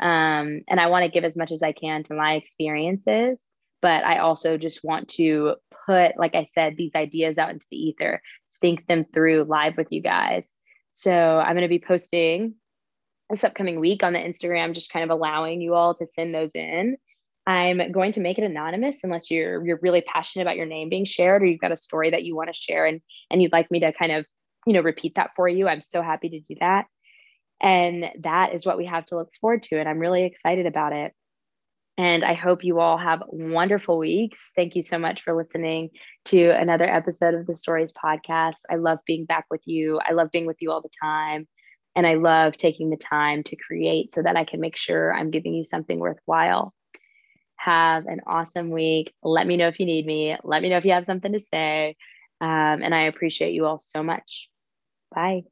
Um, 0.00 0.60
and 0.68 0.78
I 0.78 0.86
want 0.86 1.04
to 1.04 1.10
give 1.10 1.24
as 1.24 1.36
much 1.36 1.50
as 1.50 1.62
I 1.62 1.72
can 1.72 2.04
to 2.04 2.14
my 2.14 2.34
experiences, 2.34 3.44
but 3.82 4.04
I 4.04 4.18
also 4.18 4.56
just 4.56 4.84
want 4.84 5.08
to 5.10 5.56
put, 5.86 6.18
like 6.18 6.34
I 6.34 6.46
said, 6.54 6.76
these 6.76 6.92
ideas 6.94 7.38
out 7.38 7.50
into 7.50 7.66
the 7.70 7.76
ether, 7.76 8.20
think 8.60 8.86
them 8.86 9.04
through 9.12 9.44
live 9.44 9.76
with 9.76 9.88
you 9.90 10.02
guys. 10.02 10.50
So 10.94 11.12
I'm 11.12 11.54
going 11.54 11.62
to 11.62 11.68
be 11.68 11.78
posting 11.78 12.54
this 13.30 13.44
upcoming 13.44 13.80
week 13.80 14.02
on 14.02 14.12
the 14.12 14.18
Instagram, 14.18 14.74
just 14.74 14.92
kind 14.92 15.04
of 15.04 15.10
allowing 15.10 15.60
you 15.60 15.74
all 15.74 15.94
to 15.94 16.06
send 16.06 16.34
those 16.34 16.52
in. 16.54 16.96
I'm 17.46 17.92
going 17.92 18.12
to 18.12 18.20
make 18.20 18.38
it 18.38 18.44
anonymous 18.44 19.00
unless 19.04 19.30
you're 19.30 19.64
you're 19.64 19.78
really 19.80 20.02
passionate 20.02 20.42
about 20.42 20.56
your 20.56 20.66
name 20.66 20.90
being 20.90 21.06
shared 21.06 21.42
or 21.42 21.46
you've 21.46 21.60
got 21.60 21.72
a 21.72 21.78
story 21.78 22.10
that 22.10 22.24
you 22.24 22.36
want 22.36 22.52
to 22.52 22.52
share 22.52 22.84
and 22.84 23.00
and 23.30 23.40
you'd 23.40 23.52
like 23.52 23.70
me 23.70 23.80
to 23.80 23.92
kind 23.92 24.12
of 24.12 24.26
you 24.68 24.74
know, 24.74 24.82
repeat 24.82 25.14
that 25.14 25.30
for 25.34 25.48
you. 25.48 25.66
I'm 25.66 25.80
so 25.80 26.02
happy 26.02 26.28
to 26.28 26.40
do 26.40 26.54
that. 26.60 26.84
And 27.60 28.04
that 28.20 28.54
is 28.54 28.66
what 28.66 28.76
we 28.76 28.84
have 28.84 29.06
to 29.06 29.16
look 29.16 29.30
forward 29.40 29.62
to. 29.64 29.80
And 29.80 29.88
I'm 29.88 29.98
really 29.98 30.24
excited 30.24 30.66
about 30.66 30.92
it. 30.92 31.12
And 31.96 32.22
I 32.22 32.34
hope 32.34 32.62
you 32.62 32.78
all 32.78 32.98
have 32.98 33.22
wonderful 33.28 33.98
weeks. 33.98 34.52
Thank 34.54 34.76
you 34.76 34.82
so 34.82 34.98
much 34.98 35.22
for 35.22 35.34
listening 35.34 35.88
to 36.26 36.50
another 36.50 36.84
episode 36.84 37.32
of 37.32 37.46
the 37.46 37.54
Stories 37.54 37.92
Podcast. 37.92 38.58
I 38.70 38.76
love 38.76 38.98
being 39.06 39.24
back 39.24 39.46
with 39.50 39.62
you. 39.64 39.98
I 40.06 40.12
love 40.12 40.30
being 40.30 40.46
with 40.46 40.58
you 40.60 40.70
all 40.70 40.82
the 40.82 40.90
time. 41.02 41.48
And 41.96 42.06
I 42.06 42.14
love 42.14 42.58
taking 42.58 42.90
the 42.90 42.98
time 42.98 43.42
to 43.44 43.56
create 43.56 44.12
so 44.12 44.22
that 44.22 44.36
I 44.36 44.44
can 44.44 44.60
make 44.60 44.76
sure 44.76 45.14
I'm 45.14 45.30
giving 45.30 45.54
you 45.54 45.64
something 45.64 45.98
worthwhile. 45.98 46.74
Have 47.56 48.04
an 48.04 48.20
awesome 48.26 48.68
week. 48.68 49.14
Let 49.22 49.46
me 49.46 49.56
know 49.56 49.68
if 49.68 49.80
you 49.80 49.86
need 49.86 50.04
me. 50.04 50.36
Let 50.44 50.62
me 50.62 50.68
know 50.68 50.76
if 50.76 50.84
you 50.84 50.92
have 50.92 51.06
something 51.06 51.32
to 51.32 51.40
say. 51.40 51.96
Um, 52.40 52.82
and 52.82 52.94
I 52.94 53.02
appreciate 53.02 53.54
you 53.54 53.66
all 53.66 53.78
so 53.78 54.02
much. 54.04 54.48
Bye. 55.14 55.42